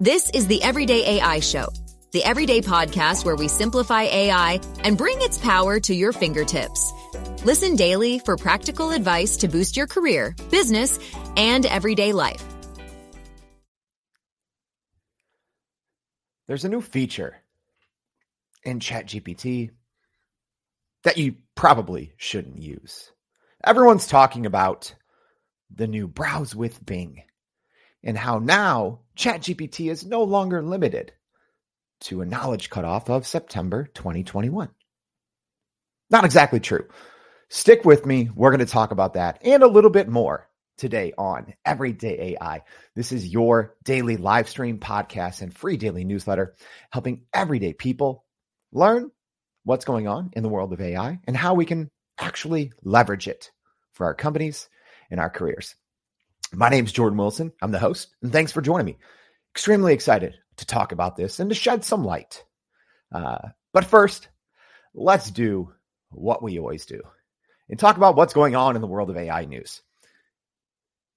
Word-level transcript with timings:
This 0.00 0.28
is 0.30 0.48
the 0.48 0.60
Everyday 0.60 1.18
AI 1.20 1.38
Show, 1.38 1.68
the 2.10 2.24
everyday 2.24 2.60
podcast 2.60 3.24
where 3.24 3.36
we 3.36 3.46
simplify 3.46 4.02
AI 4.02 4.60
and 4.82 4.98
bring 4.98 5.22
its 5.22 5.38
power 5.38 5.78
to 5.78 5.94
your 5.94 6.10
fingertips. 6.10 6.92
Listen 7.44 7.76
daily 7.76 8.18
for 8.18 8.36
practical 8.36 8.90
advice 8.90 9.36
to 9.36 9.46
boost 9.46 9.76
your 9.76 9.86
career, 9.86 10.34
business, 10.50 10.98
and 11.36 11.64
everyday 11.64 12.12
life. 12.12 12.42
There's 16.48 16.64
a 16.64 16.68
new 16.68 16.80
feature 16.80 17.36
in 18.64 18.80
ChatGPT 18.80 19.70
that 21.04 21.18
you 21.18 21.36
probably 21.54 22.14
shouldn't 22.16 22.60
use. 22.60 23.12
Everyone's 23.62 24.08
talking 24.08 24.44
about 24.44 24.92
the 25.72 25.86
new 25.86 26.08
browse 26.08 26.52
with 26.52 26.84
Bing 26.84 27.22
and 28.04 28.16
how 28.16 28.38
now 28.38 29.00
ChatGPT 29.16 29.90
is 29.90 30.04
no 30.04 30.22
longer 30.22 30.62
limited 30.62 31.12
to 32.02 32.20
a 32.20 32.26
knowledge 32.26 32.70
cutoff 32.70 33.08
of 33.08 33.26
September 33.26 33.88
2021. 33.94 34.68
Not 36.10 36.24
exactly 36.24 36.60
true. 36.60 36.86
Stick 37.48 37.84
with 37.84 38.04
me. 38.04 38.28
We're 38.34 38.50
going 38.50 38.64
to 38.64 38.66
talk 38.66 38.90
about 38.90 39.14
that 39.14 39.38
and 39.42 39.62
a 39.62 39.68
little 39.68 39.90
bit 39.90 40.08
more 40.08 40.48
today 40.76 41.12
on 41.16 41.54
Everyday 41.64 42.36
AI. 42.40 42.62
This 42.94 43.12
is 43.12 43.26
your 43.26 43.74
daily 43.84 44.16
live 44.16 44.48
stream 44.48 44.78
podcast 44.78 45.40
and 45.40 45.54
free 45.54 45.76
daily 45.76 46.04
newsletter 46.04 46.54
helping 46.90 47.22
everyday 47.32 47.72
people 47.72 48.24
learn 48.72 49.10
what's 49.64 49.84
going 49.84 50.08
on 50.08 50.30
in 50.34 50.42
the 50.42 50.48
world 50.48 50.72
of 50.72 50.80
AI 50.80 51.20
and 51.26 51.36
how 51.36 51.54
we 51.54 51.64
can 51.64 51.90
actually 52.18 52.72
leverage 52.82 53.28
it 53.28 53.50
for 53.92 54.06
our 54.06 54.14
companies 54.14 54.68
and 55.10 55.20
our 55.20 55.30
careers. 55.30 55.74
My 56.56 56.68
name 56.68 56.84
is 56.84 56.92
Jordan 56.92 57.18
Wilson. 57.18 57.52
I'm 57.60 57.72
the 57.72 57.78
host, 57.78 58.14
and 58.22 58.30
thanks 58.30 58.52
for 58.52 58.60
joining 58.60 58.86
me. 58.86 58.98
Extremely 59.54 59.92
excited 59.92 60.34
to 60.56 60.66
talk 60.66 60.92
about 60.92 61.16
this 61.16 61.40
and 61.40 61.50
to 61.50 61.54
shed 61.54 61.84
some 61.84 62.04
light. 62.04 62.44
Uh, 63.12 63.48
but 63.72 63.84
first, 63.84 64.28
let's 64.94 65.30
do 65.30 65.72
what 66.10 66.42
we 66.42 66.58
always 66.58 66.86
do 66.86 67.00
and 67.68 67.78
talk 67.78 67.96
about 67.96 68.14
what's 68.14 68.34
going 68.34 68.54
on 68.54 68.76
in 68.76 68.82
the 68.82 68.88
world 68.88 69.10
of 69.10 69.16
AI 69.16 69.46
news. 69.46 69.82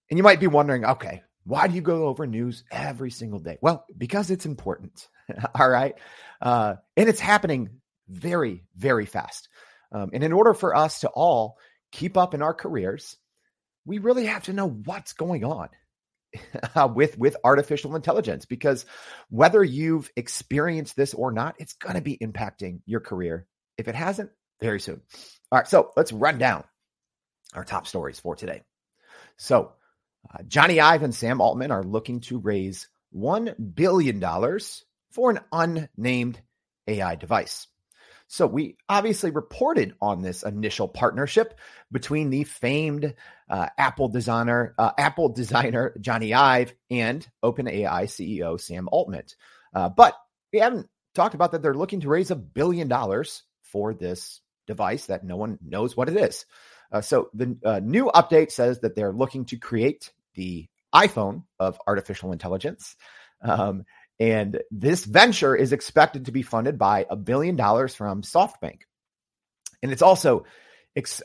And 0.10 0.18
you 0.18 0.24
might 0.24 0.40
be 0.40 0.48
wondering, 0.48 0.86
okay, 0.86 1.22
why 1.44 1.68
do 1.68 1.76
you 1.76 1.82
go 1.82 2.08
over 2.08 2.26
news 2.26 2.64
every 2.72 3.12
single 3.12 3.40
day? 3.40 3.58
Well, 3.62 3.86
because 3.96 4.32
it's 4.32 4.46
important. 4.46 5.08
All 5.60 5.70
right. 5.70 5.96
Uh, 6.42 6.76
and 6.96 7.10
it's 7.10 7.20
happening 7.20 7.70
very, 8.10 8.64
very 8.76 9.06
fast. 9.06 9.50
Um, 9.92 10.10
and 10.14 10.24
in 10.24 10.34
order 10.34 10.54
for 10.54 10.76
us 10.76 11.02
to 11.02 11.10
all 11.10 11.58
keep 11.92 12.18
up 12.18 12.34
in 12.34 12.42
our 12.42 12.54
careers, 12.54 13.18
we 13.88 13.98
really 14.00 14.26
have 14.26 14.44
to 14.44 14.54
know 14.54 14.70
what's 14.70 15.14
going 15.14 15.44
on 15.46 15.70
with 16.94 17.18
with 17.18 17.38
artificial 17.44 17.96
intelligence 17.96 18.46
because 18.46 18.86
whether 19.30 19.64
you've 19.64 20.12
experienced 20.16 20.96
this 20.96 21.14
or 21.14 21.32
not, 21.32 21.56
it's 21.58 21.74
going 21.74 21.96
to 21.96 22.02
be 22.02 22.18
impacting 22.18 22.82
your 22.86 23.00
career. 23.00 23.48
If 23.78 23.88
it 23.88 23.96
hasn't, 23.96 24.30
very 24.60 24.80
soon. 24.80 25.02
All 25.52 25.60
right, 25.60 25.68
so 25.68 25.92
let's 25.96 26.12
run 26.12 26.38
down 26.38 26.64
our 27.54 27.64
top 27.64 27.88
stories 27.88 28.20
for 28.20 28.36
today. 28.36 28.64
So, 29.38 29.72
uh, 30.32 30.44
Jony 30.44 30.82
Ive 30.82 31.04
and 31.04 31.16
Sam 31.16 31.40
Altman 31.40 31.72
are 31.72 31.84
looking 31.84 32.20
to 32.22 32.40
raise 32.40 32.90
$1 33.16 33.76
billion 33.76 34.20
for 35.12 35.30
an 35.30 35.40
unnamed 35.52 36.42
AI 36.88 37.16
device. 37.16 37.68
So 38.28 38.46
we 38.46 38.78
obviously 38.90 39.32
reported 39.32 39.96
on 40.02 40.22
this 40.22 40.44
initial 40.44 40.88
partnership 40.88 41.58
between 41.92 42.30
the 42.30 42.44
famed 42.44 43.16
uh, 43.50 43.68
Apple 43.78 44.10
designer, 44.10 44.76
uh, 44.78 44.92
Apple 44.98 45.30
designer 45.30 45.96
Jony 46.00 46.36
Ive 46.36 46.74
and 46.92 47.26
OpenAI 47.44 48.04
CEO 48.04 48.60
Sam 48.60 48.90
Altman. 48.92 49.24
Uh, 49.74 49.90
but 49.90 50.14
we 50.52 50.60
haven't 50.60 50.88
talked 51.16 51.36
about 51.36 51.54
that 51.54 51.62
they're 51.62 51.74
looking 51.74 52.02
to 52.02 52.10
raise 52.10 52.32
a 52.32 52.36
billion 52.36 52.88
dollars 52.88 53.44
for 53.62 53.94
this 53.94 54.42
device 54.68 55.06
that 55.06 55.24
no 55.24 55.38
one 55.38 55.58
knows 55.66 55.96
what 55.96 56.10
it 56.10 56.18
is. 56.18 56.46
Uh, 56.92 57.02
so 57.02 57.30
the 57.34 57.58
uh, 57.66 57.80
new 57.84 58.06
update 58.08 58.52
says 58.52 58.80
that 58.80 58.96
they're 58.96 59.14
looking 59.14 59.46
to 59.46 59.58
create 59.58 60.12
the 60.36 60.68
iPhone 60.94 61.44
of 61.60 61.80
artificial 61.88 62.32
intelligence. 62.32 62.96
Um, 63.42 63.84
and 64.20 64.60
this 64.72 65.06
venture 65.06 65.56
is 65.56 65.74
expected 65.74 66.26
to 66.26 66.32
be 66.32 66.42
funded 66.42 66.78
by 66.78 67.06
a 67.10 67.16
billion 67.16 67.56
dollars 67.56 67.96
from 67.96 68.22
SoftBank. 68.22 68.82
And 69.84 69.92
it's 69.92 70.02
also 70.02 70.46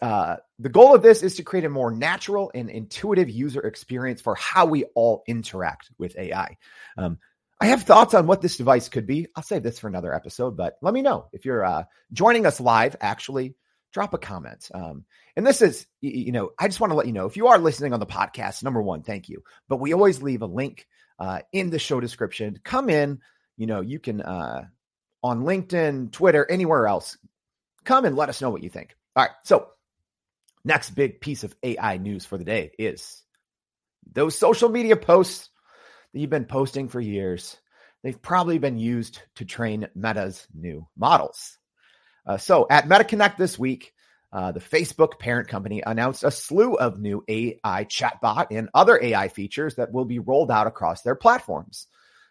uh, 0.02 0.36
the 0.58 0.68
goal 0.68 0.94
of 0.94 1.02
this 1.02 1.22
is 1.22 1.36
to 1.36 1.42
create 1.42 1.64
a 1.64 1.70
more 1.70 1.90
natural 1.90 2.50
and 2.54 2.68
intuitive 2.68 3.30
user 3.30 3.60
experience 3.60 4.20
for 4.20 4.34
how 4.34 4.66
we 4.66 4.84
all 4.94 5.22
interact 5.26 5.90
with 5.98 6.16
AI. 6.18 6.58
Um, 6.98 7.18
I 7.60 7.66
have 7.66 7.84
thoughts 7.84 8.12
on 8.12 8.26
what 8.26 8.42
this 8.42 8.56
device 8.56 8.88
could 8.88 9.06
be. 9.06 9.28
I'll 9.36 9.42
save 9.42 9.62
this 9.62 9.78
for 9.78 9.86
another 9.86 10.12
episode, 10.12 10.56
but 10.56 10.76
let 10.82 10.92
me 10.92 11.00
know 11.00 11.28
if 11.32 11.44
you're 11.44 11.64
uh, 11.64 11.84
joining 12.12 12.44
us 12.44 12.60
live. 12.60 12.96
Actually, 13.00 13.54
drop 13.92 14.14
a 14.14 14.18
comment. 14.18 14.68
Um, 14.74 15.04
and 15.36 15.46
this 15.46 15.62
is, 15.62 15.86
you 16.00 16.32
know, 16.32 16.50
I 16.58 16.66
just 16.66 16.80
want 16.80 16.90
to 16.90 16.96
let 16.96 17.06
you 17.06 17.12
know 17.12 17.26
if 17.26 17.36
you 17.36 17.46
are 17.46 17.58
listening 17.58 17.92
on 17.94 18.00
the 18.00 18.06
podcast, 18.06 18.62
number 18.62 18.82
one, 18.82 19.02
thank 19.02 19.28
you. 19.28 19.42
But 19.68 19.80
we 19.80 19.92
always 19.94 20.20
leave 20.20 20.42
a 20.42 20.46
link 20.46 20.86
uh, 21.18 21.40
in 21.52 21.70
the 21.70 21.78
show 21.78 22.00
description. 22.00 22.58
Come 22.64 22.90
in, 22.90 23.20
you 23.56 23.66
know, 23.66 23.80
you 23.80 23.98
can 23.98 24.20
uh, 24.20 24.64
on 25.22 25.42
LinkedIn, 25.42 26.12
Twitter, 26.12 26.48
anywhere 26.50 26.86
else. 26.86 27.16
Come 27.84 28.04
and 28.04 28.16
let 28.16 28.28
us 28.28 28.40
know 28.40 28.50
what 28.50 28.62
you 28.62 28.70
think. 28.70 28.94
All 29.16 29.24
right. 29.24 29.32
So, 29.44 29.68
next 30.64 30.90
big 30.90 31.20
piece 31.20 31.44
of 31.44 31.54
AI 31.62 31.96
news 31.96 32.24
for 32.24 32.38
the 32.38 32.44
day 32.44 32.72
is 32.78 33.22
those 34.12 34.38
social 34.38 34.68
media 34.68 34.96
posts 34.96 35.50
that 36.12 36.20
you've 36.20 36.30
been 36.30 36.44
posting 36.44 36.88
for 36.88 37.00
years. 37.00 37.56
They've 38.02 38.20
probably 38.20 38.58
been 38.58 38.78
used 38.78 39.22
to 39.36 39.44
train 39.44 39.88
Meta's 39.94 40.46
new 40.54 40.86
models. 40.96 41.58
Uh, 42.26 42.36
so, 42.36 42.66
at 42.70 42.88
MetaConnect 42.88 43.36
this 43.36 43.58
week, 43.58 43.92
uh, 44.32 44.52
the 44.52 44.60
Facebook 44.60 45.18
parent 45.18 45.48
company 45.48 45.82
announced 45.86 46.24
a 46.24 46.30
slew 46.30 46.74
of 46.74 46.98
new 46.98 47.22
AI 47.28 47.84
chatbot 47.84 48.46
and 48.50 48.70
other 48.72 48.98
AI 49.02 49.28
features 49.28 49.74
that 49.74 49.92
will 49.92 50.06
be 50.06 50.18
rolled 50.18 50.50
out 50.50 50.66
across 50.66 51.02
their 51.02 51.14
platforms. 51.14 51.86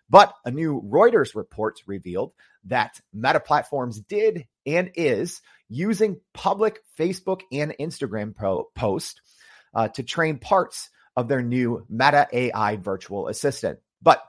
But 0.10 0.34
a 0.44 0.52
new 0.52 0.82
Reuters 0.82 1.36
report 1.36 1.82
revealed 1.86 2.34
that 2.66 3.00
Meta 3.14 3.40
Platforms 3.40 4.00
did 4.00 4.46
and 4.66 4.92
is 4.96 5.42
using 5.70 6.20
public 6.34 6.80
Facebook 7.00 7.42
and 7.52 7.74
Instagram 7.80 8.36
pro- 8.36 8.66
posts 8.76 9.22
uh, 9.74 9.88
to 9.90 10.04
train 10.04 10.38
parts 10.38 10.90
of 11.16 11.28
their 11.28 11.42
new 11.42 11.86
Meta 11.90 12.28
AI 12.34 12.78
virtual 12.78 13.28
assistant. 13.28 13.80
But 14.02 14.24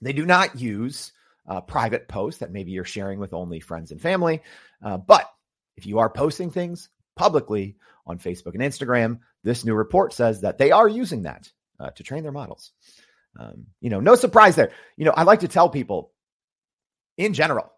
they 0.00 0.12
do 0.12 0.26
not 0.26 0.60
use 0.60 1.12
uh, 1.48 1.60
private 1.60 2.08
posts 2.08 2.40
that 2.40 2.52
maybe 2.52 2.70
you're 2.70 2.84
sharing 2.84 3.18
with 3.18 3.32
only 3.34 3.60
friends 3.60 3.90
and 3.90 4.00
family. 4.00 4.42
Uh, 4.82 4.96
but 4.96 5.29
if 5.76 5.86
you 5.86 5.98
are 5.98 6.10
posting 6.10 6.50
things 6.50 6.88
publicly 7.16 7.76
on 8.06 8.18
Facebook 8.18 8.54
and 8.54 8.62
Instagram, 8.62 9.20
this 9.44 9.64
new 9.64 9.74
report 9.74 10.12
says 10.12 10.40
that 10.42 10.58
they 10.58 10.70
are 10.70 10.88
using 10.88 11.22
that 11.22 11.50
uh, 11.78 11.90
to 11.90 12.02
train 12.02 12.22
their 12.22 12.32
models. 12.32 12.72
Um, 13.38 13.66
you 13.80 13.90
know, 13.90 14.00
no 14.00 14.14
surprise 14.14 14.56
there. 14.56 14.72
You 14.96 15.04
know, 15.04 15.14
I 15.16 15.22
like 15.22 15.40
to 15.40 15.48
tell 15.48 15.68
people 15.68 16.12
in 17.16 17.34
general, 17.34 17.70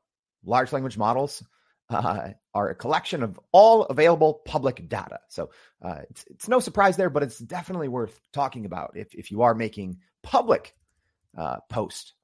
large 0.45 0.73
language 0.73 0.97
models 0.97 1.43
uh, 1.91 2.31
are 2.55 2.71
a 2.71 2.75
collection 2.75 3.23
of 3.23 3.39
all 3.53 3.85
available 3.85 4.43
public 4.45 4.89
data. 4.89 5.21
So 5.29 5.51
uh, 5.83 6.01
it's, 6.11 6.25
it's 6.31 6.49
no 6.49 6.61
surprise 6.61 6.97
there, 6.97 7.11
but 7.11 7.23
it's 7.23 7.39
definitely 7.39 7.89
worth 7.89 8.19
talking 8.33 8.65
about 8.65 8.97
if, 8.97 9.15
if 9.15 9.31
you 9.31 9.43
are 9.43 9.55
making 9.55 9.99
public 10.23 10.75
uh, 11.37 11.59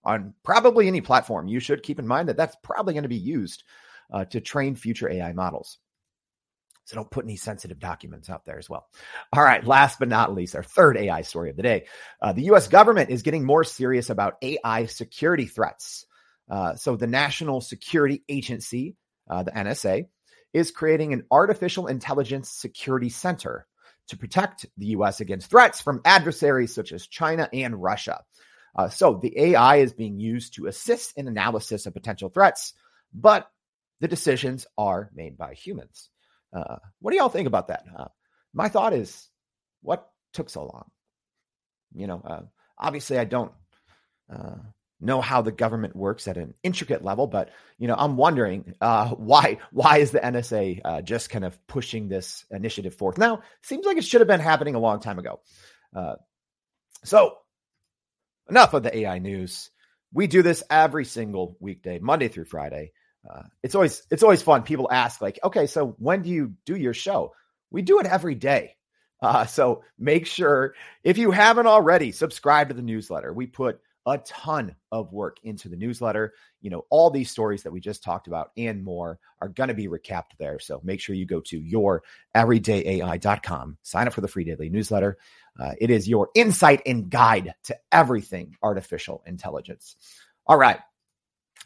on 0.04 0.34
probably 0.42 0.86
any 0.86 1.00
platform. 1.00 1.48
You 1.48 1.60
should 1.60 1.82
keep 1.82 1.98
in 1.98 2.06
mind 2.06 2.28
that 2.28 2.36
that's 2.36 2.56
probably 2.62 2.94
going 2.94 3.04
to 3.04 3.08
be 3.08 3.16
used 3.16 3.64
uh, 4.12 4.24
to 4.26 4.40
train 4.40 4.74
future 4.74 5.10
AI 5.10 5.32
models. 5.32 5.78
So 6.88 6.96
don't 6.96 7.10
put 7.10 7.26
any 7.26 7.36
sensitive 7.36 7.78
documents 7.78 8.30
out 8.30 8.46
there 8.46 8.58
as 8.58 8.70
well. 8.70 8.86
All 9.34 9.42
right. 9.42 9.62
Last 9.62 9.98
but 9.98 10.08
not 10.08 10.34
least, 10.34 10.56
our 10.56 10.62
third 10.62 10.96
AI 10.96 11.20
story 11.20 11.50
of 11.50 11.56
the 11.56 11.62
day. 11.62 11.84
Uh, 12.22 12.32
the 12.32 12.44
US 12.44 12.66
government 12.66 13.10
is 13.10 13.22
getting 13.22 13.44
more 13.44 13.62
serious 13.62 14.08
about 14.08 14.38
AI 14.40 14.86
security 14.86 15.44
threats. 15.44 16.06
Uh, 16.50 16.76
so 16.76 16.96
the 16.96 17.06
National 17.06 17.60
Security 17.60 18.22
Agency, 18.26 18.96
uh, 19.28 19.42
the 19.42 19.50
NSA, 19.50 20.06
is 20.54 20.70
creating 20.70 21.12
an 21.12 21.24
artificial 21.30 21.88
intelligence 21.88 22.50
security 22.50 23.10
center 23.10 23.66
to 24.08 24.16
protect 24.16 24.64
the 24.78 24.86
US 24.86 25.20
against 25.20 25.50
threats 25.50 25.82
from 25.82 26.00
adversaries 26.06 26.74
such 26.74 26.92
as 26.92 27.06
China 27.06 27.50
and 27.52 27.82
Russia. 27.82 28.24
Uh, 28.74 28.88
so 28.88 29.18
the 29.20 29.38
AI 29.38 29.76
is 29.76 29.92
being 29.92 30.18
used 30.18 30.54
to 30.54 30.66
assist 30.66 31.12
in 31.18 31.28
analysis 31.28 31.84
of 31.84 31.92
potential 31.92 32.30
threats, 32.30 32.72
but 33.12 33.50
the 34.00 34.08
decisions 34.08 34.66
are 34.76 35.10
made 35.14 35.36
by 35.36 35.54
humans. 35.54 36.10
Uh, 36.52 36.76
what 37.00 37.10
do 37.10 37.16
y'all 37.16 37.28
think 37.28 37.46
about 37.46 37.68
that? 37.68 37.84
Uh, 37.96 38.08
my 38.54 38.68
thought 38.68 38.92
is, 38.92 39.28
what 39.82 40.10
took 40.32 40.48
so 40.48 40.62
long? 40.62 40.90
You 41.94 42.06
know, 42.06 42.22
uh, 42.24 42.42
obviously, 42.78 43.18
I 43.18 43.24
don't 43.24 43.52
uh, 44.32 44.56
know 45.00 45.20
how 45.20 45.42
the 45.42 45.52
government 45.52 45.96
works 45.96 46.28
at 46.28 46.36
an 46.36 46.54
intricate 46.62 47.04
level, 47.04 47.26
but 47.26 47.50
you 47.78 47.88
know, 47.88 47.94
I'm 47.96 48.16
wondering 48.16 48.74
uh, 48.80 49.08
why 49.10 49.58
why 49.72 49.98
is 49.98 50.10
the 50.10 50.20
NSA 50.20 50.80
uh, 50.84 51.02
just 51.02 51.30
kind 51.30 51.44
of 51.44 51.66
pushing 51.66 52.08
this 52.08 52.44
initiative 52.50 52.94
forth 52.94 53.18
now? 53.18 53.42
Seems 53.62 53.86
like 53.86 53.96
it 53.96 54.04
should 54.04 54.20
have 54.20 54.28
been 54.28 54.40
happening 54.40 54.74
a 54.74 54.80
long 54.80 55.00
time 55.00 55.18
ago. 55.18 55.40
so, 57.04 57.38
enough 58.48 58.74
of 58.74 58.82
the 58.82 58.96
AI 58.98 59.18
news. 59.18 59.70
we 60.12 60.26
do 60.26 60.42
this 60.42 60.62
every 60.70 61.04
single 61.04 61.56
weekday, 61.60 61.98
Monday 61.98 62.28
through 62.28 62.46
Friday. 62.46 62.92
Uh, 63.28 63.42
it's 63.62 63.74
always 63.74 64.02
it's 64.10 64.22
always 64.22 64.42
fun. 64.42 64.62
People 64.62 64.88
ask 64.90 65.20
like, 65.20 65.38
okay, 65.42 65.66
so 65.66 65.94
when 65.98 66.22
do 66.22 66.30
you 66.30 66.54
do 66.64 66.76
your 66.76 66.94
show? 66.94 67.34
We 67.70 67.82
do 67.82 68.00
it 68.00 68.06
every 68.06 68.34
day. 68.34 68.76
Uh, 69.20 69.46
so 69.46 69.82
make 69.98 70.26
sure 70.26 70.74
if 71.02 71.18
you 71.18 71.30
haven't 71.30 71.66
already, 71.66 72.12
subscribe 72.12 72.68
to 72.68 72.74
the 72.74 72.82
newsletter. 72.82 73.32
We 73.32 73.46
put 73.46 73.80
a 74.06 74.18
ton 74.18 74.74
of 74.90 75.12
work 75.12 75.38
into 75.42 75.68
the 75.68 75.76
newsletter. 75.76 76.32
You 76.60 76.70
know, 76.70 76.86
all 76.88 77.10
these 77.10 77.30
stories 77.30 77.62
that 77.64 77.72
we 77.72 77.80
just 77.80 78.02
talked 78.02 78.26
about 78.26 78.52
and 78.56 78.82
more 78.82 79.18
are 79.40 79.48
going 79.48 79.68
to 79.68 79.74
be 79.74 79.88
recapped 79.88 80.36
there. 80.38 80.58
So 80.58 80.80
make 80.82 81.00
sure 81.00 81.14
you 81.14 81.26
go 81.26 81.40
to 81.40 81.58
your 81.58 82.02
youreverydayai.com, 82.34 83.78
sign 83.82 84.06
up 84.06 84.12
for 84.14 84.20
the 84.20 84.28
free 84.28 84.44
daily 84.44 84.70
newsletter. 84.70 85.18
Uh, 85.58 85.72
it 85.80 85.90
is 85.90 86.08
your 86.08 86.30
insight 86.34 86.82
and 86.86 87.10
guide 87.10 87.54
to 87.64 87.76
everything 87.92 88.56
artificial 88.62 89.22
intelligence. 89.26 89.96
All 90.46 90.56
right. 90.56 90.78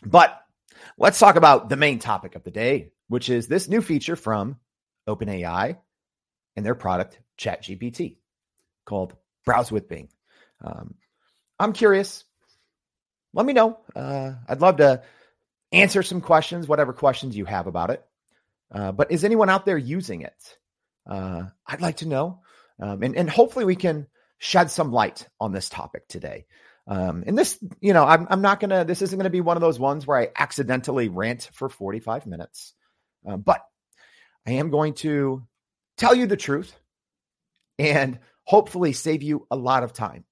But 0.04 0.43
let's 0.99 1.19
talk 1.19 1.37
about 1.37 1.69
the 1.69 1.76
main 1.76 1.99
topic 1.99 2.34
of 2.34 2.44
the 2.44 2.50
day, 2.50 2.93
which 3.08 3.29
is 3.29 3.46
this 3.46 3.69
new 3.69 3.82
feature 3.82 4.17
from 4.17 4.56
OpenAI 5.08 5.79
and 6.56 6.67
their 6.67 6.75
product, 6.75 7.19
ChatGPT, 7.38 8.17
called 8.84 9.14
Browse 9.44 9.73
with 9.73 9.88
Bing. 9.88 10.08
Um, 10.61 10.94
I'm 11.58 11.73
curious 11.73 12.25
let 13.32 13.46
me 13.46 13.52
know. 13.52 13.79
Uh, 13.94 14.32
I'd 14.49 14.61
love 14.61 14.76
to 14.79 15.02
answer 15.70 16.02
some 16.02 16.20
questions, 16.20 16.69
whatever 16.69 16.93
questions 16.93 17.37
you 17.37 17.44
have 17.44 17.67
about 17.67 17.90
it. 17.90 18.05
Uh, 18.70 18.93
but 18.93 19.11
is 19.11 19.25
anyone 19.25 19.50
out 19.50 19.67
there 19.67 19.78
using 19.78 20.23
it? 20.23 20.58
Uh, 21.06 21.44
I'd 21.67 21.81
like 21.81 21.99
to 21.99 22.08
know. 22.08 22.40
Um, 22.81 23.02
and, 23.02 23.17
and 23.17 23.31
hopefully 23.31 23.64
we 23.64 23.76
can 23.76 24.06
shed 24.38 24.70
some 24.70 24.93
light 24.93 25.28
on 25.40 25.52
this 25.52 25.69
topic 25.69 26.08
today. 26.08 26.46
Um, 26.87 27.25
and 27.26 27.38
this, 27.38 27.58
you 27.81 27.93
know, 27.93 28.05
I'm, 28.05 28.26
I'm 28.29 28.43
not 28.43 28.61
going 28.61 28.70
to, 28.70 28.84
this 28.84 29.02
isn't 29.02 29.17
going 29.17 29.25
to 29.25 29.31
be 29.31 29.40
one 29.40 29.56
of 29.56 29.61
those 29.61 29.79
ones 29.79 30.06
where 30.06 30.19
I 30.19 30.29
accidentally 30.37 31.08
rant 31.08 31.49
for 31.52 31.69
45 31.69 32.26
minutes. 32.26 32.75
Uh, 33.29 33.37
but 33.37 33.64
I 34.46 34.52
am 34.52 34.70
going 34.70 34.94
to 34.94 35.46
tell 35.96 36.14
you 36.14 36.26
the 36.26 36.37
truth 36.37 36.75
and 37.79 38.19
hopefully 38.44 38.93
save 38.93 39.23
you 39.23 39.46
a 39.50 39.56
lot 39.56 39.84
of 39.84 39.93
time 39.93 40.25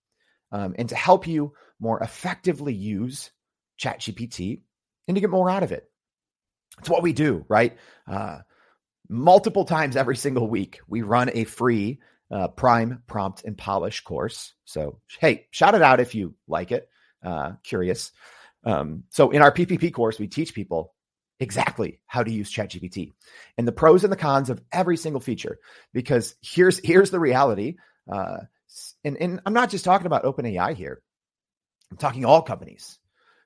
um, 0.50 0.74
and 0.78 0.88
to 0.88 0.96
help 0.96 1.26
you 1.26 1.52
more 1.78 2.00
effectively 2.00 2.74
use 2.74 3.30
ChatGPT 3.80 4.62
and 5.06 5.14
to 5.16 5.20
get 5.20 5.30
more 5.30 5.48
out 5.48 5.62
of 5.62 5.72
it. 5.72 5.88
It's 6.80 6.90
what 6.90 7.02
we 7.02 7.12
do, 7.12 7.44
right? 7.48 7.76
Uh, 8.06 8.38
multiple 9.08 9.64
times 9.64 9.96
every 9.96 10.16
single 10.16 10.48
week, 10.48 10.80
we 10.88 11.02
run 11.02 11.30
a 11.32 11.44
free 11.44 12.00
uh, 12.30 12.48
Prime 12.48 13.02
Prompt 13.06 13.44
and 13.44 13.56
Polish 13.56 14.02
course. 14.02 14.54
So, 14.64 15.00
hey, 15.18 15.46
shout 15.50 15.74
it 15.74 15.82
out 15.82 16.00
if 16.00 16.14
you 16.14 16.34
like 16.46 16.72
it. 16.72 16.88
Uh, 17.22 17.52
curious. 17.62 18.12
Um, 18.64 19.04
so, 19.10 19.30
in 19.30 19.42
our 19.42 19.52
PPP 19.52 19.92
course, 19.92 20.18
we 20.18 20.28
teach 20.28 20.54
people 20.54 20.94
exactly 21.38 22.00
how 22.06 22.22
to 22.22 22.30
use 22.30 22.52
ChatGPT 22.52 23.12
and 23.56 23.66
the 23.66 23.72
pros 23.72 24.04
and 24.04 24.12
the 24.12 24.16
cons 24.16 24.50
of 24.50 24.62
every 24.70 24.96
single 24.96 25.20
feature. 25.20 25.58
Because 25.92 26.34
here's 26.42 26.78
here's 26.78 27.10
the 27.10 27.20
reality. 27.20 27.76
Uh, 28.10 28.38
and, 29.04 29.16
and 29.16 29.40
I'm 29.44 29.52
not 29.52 29.70
just 29.70 29.84
talking 29.84 30.06
about 30.06 30.24
OpenAI 30.24 30.74
here. 30.74 31.02
I'm 31.90 31.96
talking 31.96 32.24
all 32.24 32.42
companies. 32.42 32.98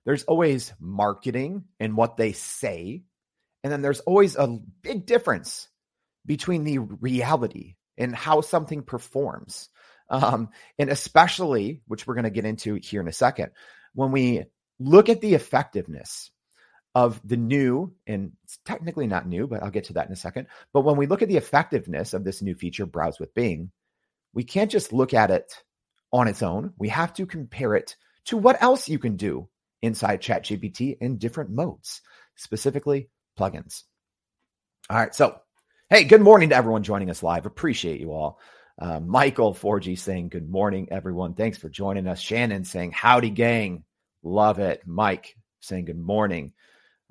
There's 0.05 0.25
always 0.25 0.73
marketing 0.79 1.65
and 1.81 1.97
what 1.97 2.17
they 2.17 2.33
say. 2.33 3.05
And 3.63 3.73
then 3.73 3.81
there's 3.81 4.01
always 4.01 4.37
a 4.37 4.59
big 4.83 5.07
difference 5.07 5.69
between 6.27 6.65
the 6.65 6.79
reality 6.79 7.77
and 7.99 8.15
how 8.15 8.41
something 8.41 8.83
performs. 8.83 9.69
Um, 10.11 10.51
and 10.79 10.91
especially, 10.91 11.83
which 11.87 12.07
we're 12.07 12.15
going 12.15 12.25
to 12.25 12.31
get 12.31 12.45
into 12.45 12.75
here 12.75 13.01
in 13.01 13.09
a 13.09 13.13
second, 13.13 13.53
when 13.95 14.13
we 14.13 14.45
look 14.79 15.09
at 15.09 15.21
the 15.21 15.35
effectiveness 15.35 16.31
of 16.95 17.21
the 17.25 17.37
new, 17.37 17.93
and 18.07 18.33
it's 18.45 18.59
technically 18.65 19.07
not 19.07 19.27
new, 19.27 19.47
but 19.47 19.63
I'll 19.63 19.71
get 19.71 19.85
to 19.85 19.95
that 19.95 20.07
in 20.07 20.13
a 20.13 20.17
second. 20.17 20.47
But 20.73 20.83
when 20.83 20.97
we 20.97 21.07
look 21.07 21.23
at 21.23 21.29
the 21.29 21.37
effectiveness 21.37 22.15
of 22.15 22.23
this 22.23 22.43
new 22.43 22.55
feature, 22.55 22.87
Browse 22.87 23.19
with 23.19 23.35
Bing, 23.35 23.71
we 24.33 24.45
can't 24.45 24.71
just 24.71 24.93
look 24.93 25.15
at 25.15 25.31
it 25.31 25.65
on 26.13 26.29
its 26.29 26.43
own. 26.43 26.73
We 26.79 26.89
have 26.91 27.13
to 27.15 27.27
compare 27.27 27.75
it 27.75 27.97
to 28.27 28.37
what 28.37 28.63
else 28.63 28.89
you 28.89 28.99
can 28.99 29.17
do 29.17 29.49
inside 29.83 30.23
ChatGPT 30.23 30.97
in 31.01 31.19
different 31.19 31.51
modes, 31.51 32.01
specifically 32.37 33.11
plugins. 33.39 33.83
All 34.89 34.97
right. 34.97 35.15
So, 35.15 35.41
hey, 35.95 36.03
good 36.03 36.21
morning 36.21 36.49
to 36.49 36.57
everyone 36.57 36.83
joining 36.83 37.09
us 37.09 37.23
live. 37.23 37.47
Appreciate 37.47 38.01
you 38.01 38.13
all. 38.13 38.41
Uh, 38.77 38.99
Michael 38.99 39.55
4G 39.55 39.97
saying, 39.97 40.29
Good 40.29 40.51
morning, 40.51 40.89
everyone. 40.91 41.35
Thanks 41.35 41.57
for 41.57 41.69
joining 41.69 42.09
us. 42.09 42.19
Shannon 42.19 42.65
saying, 42.65 42.91
Howdy, 42.91 43.31
gang. 43.31 43.85
Love 44.25 44.59
it. 44.59 44.83
Mike 44.87 45.37
saying, 45.61 45.85
Good 45.85 46.01
morning. 46.01 46.53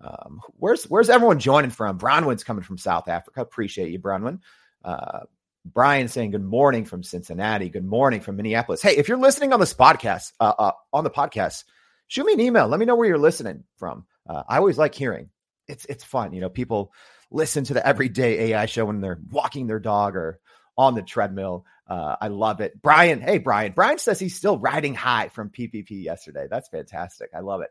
Um, 0.04 0.42
where's 0.58 0.84
where's 0.84 1.10
everyone 1.10 1.40
joining 1.40 1.72
from? 1.72 1.98
Bronwyn's 1.98 2.44
coming 2.44 2.66
from 2.66 2.78
South 2.78 3.08
Africa. 3.08 3.40
Appreciate 3.40 3.90
you, 3.90 4.00
Bronwyn. 4.00 4.40
Uh, 4.84 5.22
Brian 5.64 6.10
saying 6.10 6.32
good 6.32 6.44
morning 6.44 6.84
from 6.84 7.04
Cincinnati. 7.04 7.70
Good 7.70 7.86
morning 7.86 8.20
from 8.20 8.36
Minneapolis. 8.36 8.82
Hey, 8.82 8.98
if 8.98 9.08
you're 9.08 9.18
listening 9.18 9.54
on 9.54 9.62
this 9.62 9.74
podcast, 9.74 10.34
uh, 10.42 10.54
uh, 10.60 10.72
on 10.92 11.06
the 11.06 11.10
podcast, 11.10 11.64
shoot 12.10 12.26
me 12.26 12.34
an 12.34 12.42
email. 12.42 12.68
Let 12.68 12.82
me 12.82 12.86
know 12.86 12.96
where 12.98 13.08
you're 13.08 13.18
listening 13.18 13.64
from. 13.78 14.04
Uh, 14.28 14.44
I 14.46 14.58
always 14.58 14.78
like 14.78 14.94
hearing. 14.94 15.30
It's 15.70 15.86
it's 15.86 16.04
fun. 16.04 16.34
You 16.34 16.42
know, 16.42 16.50
people 16.50 16.92
listen 17.34 17.66
to 17.66 17.74
the 17.74 17.86
everyday 17.86 18.52
AI 18.52 18.66
show 18.68 18.86
when 18.86 19.02
they're 19.02 19.20
walking 19.30 19.68
their 19.68 19.80
dog 19.80 20.16
or 20.16 20.40
on 20.78 20.96
the 20.96 21.02
treadmill. 21.02 21.66
Uh, 21.86 22.16
I 22.22 22.30
love 22.30 22.62
it. 22.62 22.82
Brian, 22.82 23.20
hey 23.20 23.40
Brian. 23.40 23.74
Brian 23.74 23.98
says 23.98 24.20
he's 24.20 24.36
still 24.38 24.58
riding 24.58 24.96
high 24.96 25.28
from 25.28 25.50
PPP 25.50 26.04
yesterday. 26.04 26.48
That's 26.50 26.70
fantastic. 26.70 27.32
I 27.36 27.42
love 27.42 27.62
it. 27.62 27.70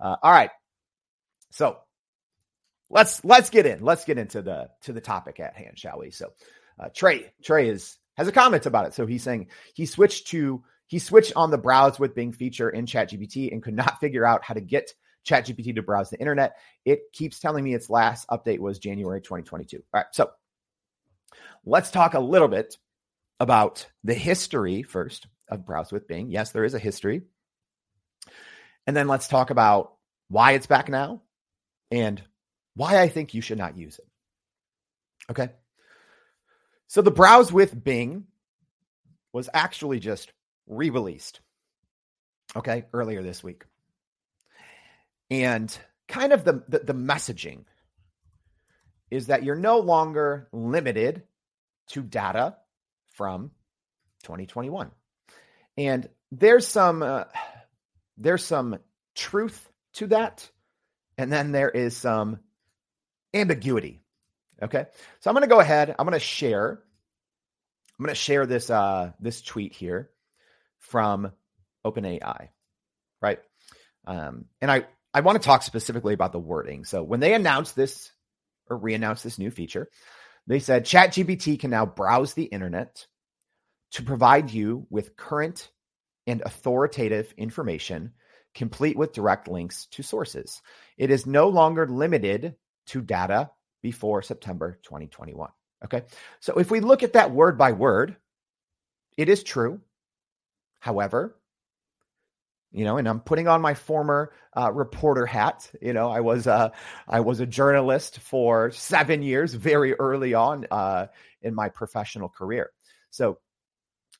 Uh, 0.00 0.16
all 0.20 0.32
right, 0.32 0.50
so 1.50 1.78
let's 2.90 3.24
let's 3.24 3.50
get 3.50 3.66
in. 3.66 3.84
Let's 3.84 4.04
get 4.04 4.18
into 4.18 4.42
the 4.42 4.70
to 4.82 4.92
the 4.92 5.00
topic 5.00 5.38
at 5.38 5.54
hand, 5.54 5.78
shall 5.78 6.00
we? 6.00 6.10
So. 6.10 6.32
Uh, 6.78 6.88
Trey 6.94 7.32
Trey 7.42 7.68
is 7.68 7.98
has 8.16 8.28
a 8.28 8.32
comment 8.32 8.66
about 8.66 8.86
it. 8.86 8.94
So 8.94 9.06
he's 9.06 9.22
saying 9.22 9.48
he 9.74 9.86
switched 9.86 10.28
to 10.28 10.62
he 10.86 10.98
switched 10.98 11.32
on 11.36 11.50
the 11.50 11.58
browse 11.58 11.98
with 11.98 12.14
Bing 12.14 12.32
feature 12.32 12.68
in 12.68 12.86
ChatGPT 12.86 13.52
and 13.52 13.62
could 13.62 13.74
not 13.74 14.00
figure 14.00 14.26
out 14.26 14.44
how 14.44 14.54
to 14.54 14.60
get 14.60 14.92
ChatGPT 15.26 15.74
to 15.74 15.82
browse 15.82 16.10
the 16.10 16.18
internet. 16.18 16.56
It 16.84 17.12
keeps 17.12 17.38
telling 17.38 17.64
me 17.64 17.74
its 17.74 17.90
last 17.90 18.28
update 18.28 18.58
was 18.58 18.78
January 18.78 19.20
2022. 19.20 19.78
All 19.78 19.82
right, 19.94 20.06
so 20.12 20.30
let's 21.64 21.90
talk 21.90 22.14
a 22.14 22.20
little 22.20 22.48
bit 22.48 22.76
about 23.40 23.86
the 24.04 24.14
history 24.14 24.82
first 24.82 25.26
of 25.48 25.66
browse 25.66 25.92
with 25.92 26.08
Bing. 26.08 26.30
Yes, 26.30 26.50
there 26.50 26.64
is 26.64 26.74
a 26.74 26.78
history. 26.78 27.22
And 28.86 28.96
then 28.96 29.08
let's 29.08 29.28
talk 29.28 29.50
about 29.50 29.94
why 30.28 30.52
it's 30.52 30.66
back 30.66 30.88
now 30.88 31.22
and 31.90 32.22
why 32.74 33.00
I 33.00 33.08
think 33.08 33.34
you 33.34 33.40
should 33.40 33.58
not 33.58 33.76
use 33.76 33.98
it. 33.98 34.06
Okay. 35.30 35.50
So 36.88 37.02
the 37.02 37.10
browse 37.10 37.52
with 37.52 37.82
Bing 37.82 38.24
was 39.32 39.48
actually 39.54 40.00
just 40.00 40.32
re-released. 40.66 41.40
Okay, 42.54 42.84
earlier 42.92 43.22
this 43.22 43.42
week. 43.42 43.64
And 45.32 45.76
kind 46.08 46.32
of 46.32 46.44
the, 46.44 46.62
the, 46.68 46.78
the 46.80 46.94
messaging 46.94 47.64
is 49.10 49.26
that 49.26 49.44
you're 49.44 49.56
no 49.56 49.78
longer 49.78 50.48
limited 50.52 51.22
to 51.88 52.02
data 52.02 52.56
from 53.14 53.50
2021. 54.24 54.90
And 55.76 56.08
there's 56.30 56.66
some 56.66 57.02
uh, 57.02 57.24
there's 58.18 58.44
some 58.44 58.78
truth 59.14 59.70
to 59.94 60.06
that 60.08 60.48
and 61.18 61.32
then 61.32 61.52
there 61.52 61.70
is 61.70 61.96
some 61.96 62.40
ambiguity 63.34 64.02
Okay. 64.62 64.86
So 65.20 65.28
I'm 65.28 65.34
going 65.34 65.42
to 65.42 65.48
go 65.48 65.60
ahead. 65.60 65.94
I'm 65.98 66.06
going 66.06 66.18
to 66.18 66.24
share. 66.24 66.80
I'm 67.98 68.04
going 68.04 68.14
to 68.14 68.20
share 68.20 68.46
this 68.46 68.70
uh, 68.70 69.12
this 69.18 69.42
tweet 69.42 69.72
here 69.72 70.10
from 70.78 71.32
OpenAI, 71.84 72.48
right? 73.20 73.40
Um, 74.06 74.46
and 74.60 74.70
I 74.70 74.86
I 75.14 75.20
want 75.20 75.40
to 75.40 75.46
talk 75.46 75.62
specifically 75.62 76.14
about 76.14 76.32
the 76.32 76.38
wording. 76.38 76.84
So 76.84 77.02
when 77.02 77.20
they 77.20 77.34
announced 77.34 77.76
this 77.76 78.10
or 78.68 78.76
re-announced 78.76 79.24
this 79.24 79.38
new 79.38 79.50
feature, 79.50 79.88
they 80.46 80.58
said 80.58 80.86
ChatGPT 80.86 81.58
can 81.60 81.70
now 81.70 81.86
browse 81.86 82.34
the 82.34 82.44
internet 82.44 83.06
to 83.92 84.02
provide 84.02 84.50
you 84.50 84.86
with 84.90 85.16
current 85.16 85.70
and 86.26 86.40
authoritative 86.42 87.32
information, 87.36 88.12
complete 88.54 88.96
with 88.96 89.12
direct 89.12 89.48
links 89.48 89.86
to 89.86 90.02
sources. 90.02 90.62
It 90.96 91.10
is 91.10 91.26
no 91.26 91.48
longer 91.48 91.86
limited 91.86 92.54
to 92.86 93.02
data 93.02 93.50
before 93.82 94.22
September 94.22 94.78
2021. 94.82 95.50
Okay. 95.84 96.02
So 96.40 96.54
if 96.54 96.70
we 96.70 96.80
look 96.80 97.02
at 97.02 97.14
that 97.14 97.32
word 97.32 97.58
by 97.58 97.72
word, 97.72 98.16
it 99.16 99.28
is 99.28 99.42
true. 99.42 99.80
However, 100.80 101.36
you 102.72 102.84
know, 102.84 102.96
and 102.96 103.08
I'm 103.08 103.20
putting 103.20 103.48
on 103.48 103.60
my 103.60 103.74
former 103.74 104.32
uh, 104.56 104.72
reporter 104.72 105.26
hat. 105.26 105.70
You 105.80 105.92
know, 105.92 106.10
I 106.10 106.20
was 106.20 106.46
uh, 106.46 106.70
I 107.06 107.20
was 107.20 107.40
a 107.40 107.46
journalist 107.46 108.18
for 108.20 108.70
seven 108.70 109.22
years, 109.22 109.54
very 109.54 109.94
early 109.94 110.34
on 110.34 110.66
uh, 110.70 111.06
in 111.42 111.54
my 111.54 111.68
professional 111.68 112.28
career. 112.28 112.70
So 113.10 113.38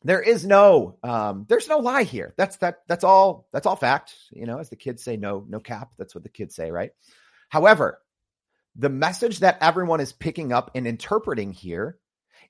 there 0.04 0.20
is 0.20 0.44
no 0.44 0.98
um, 1.02 1.46
there's 1.48 1.68
no 1.68 1.78
lie 1.78 2.02
here. 2.02 2.34
That's 2.36 2.56
that 2.58 2.82
that's 2.88 3.04
all 3.04 3.48
that's 3.52 3.66
all 3.66 3.76
fact. 3.76 4.14
You 4.30 4.46
know, 4.46 4.58
as 4.58 4.68
the 4.68 4.76
kids 4.76 5.02
say, 5.02 5.16
no 5.16 5.44
no 5.48 5.58
cap. 5.58 5.92
That's 5.96 6.14
what 6.14 6.24
the 6.24 6.30
kids 6.30 6.54
say, 6.54 6.70
right? 6.70 6.90
However, 7.48 8.00
the 8.76 8.88
message 8.88 9.40
that 9.40 9.58
everyone 9.60 10.00
is 10.00 10.12
picking 10.12 10.52
up 10.52 10.70
and 10.74 10.86
interpreting 10.86 11.52
here 11.52 11.98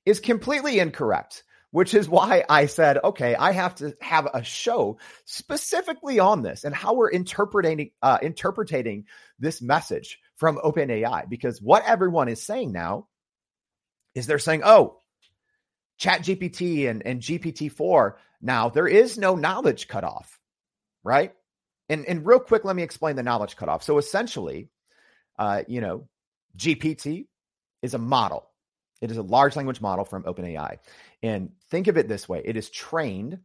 is 0.05 0.21
completely 0.21 0.79
incorrect. 0.79 1.45
Which 1.73 1.95
is 1.95 2.09
why 2.09 2.45
I 2.49 2.67
said, 2.67 2.99
okay, 3.03 3.35
I 3.35 3.53
have 3.53 3.75
to 3.77 3.95
have 4.01 4.29
a 4.33 4.45
show 4.45 4.99
specifically 5.25 6.21
on 6.21 6.43
this 6.43 6.65
and 6.65 6.75
how 6.75 6.93
we're 6.95 7.11
interpreting 7.11 7.91
uh, 8.03 8.19
interpreting 8.23 9.07
this 9.39 9.61
message 9.63 10.19
from 10.37 10.59
OpenAI. 10.59 11.29
Because 11.29 11.61
what 11.63 11.83
everyone 11.87 12.29
is 12.29 12.43
saying 12.43 12.73
now 12.73 13.09
is 14.15 14.27
they're 14.27 14.39
saying, 14.39 14.63
oh, 14.65 14.99
Chat 15.99 16.23
GPT 16.23 16.89
and, 16.89 17.07
and 17.07 17.21
GPT-4, 17.21 18.15
now 18.41 18.69
there 18.69 18.89
is 18.89 19.17
no 19.17 19.37
knowledge 19.37 19.89
cutoff, 19.89 20.41
right? 21.05 21.33
And, 21.89 22.05
and 22.07 22.27
real 22.27 22.41
quick, 22.41 22.65
let 22.65 22.75
me 22.75 22.83
explain 22.83 23.17
the 23.17 23.23
knowledge 23.23 23.57
cutoff. 23.57 23.83
So 23.83 23.99
essentially, 23.99 24.69
uh, 25.39 25.63
you 25.69 25.81
know, 25.81 26.09
GPT 26.57 27.27
is 27.83 27.95
a 27.95 27.99
model. 27.99 28.49
It 29.03 29.11
is 29.11 29.17
a 29.17 29.23
large 29.23 29.57
language 29.57 29.81
model 29.81 30.05
from 30.05 30.23
OpenAI. 30.23 30.79
And 31.23 31.51
think 31.71 31.89
of 31.89 31.99
it 31.99 32.09
this 32.09 32.29
way 32.29 32.41
it 32.45 32.57
is 32.57 32.71
trained 32.71 33.41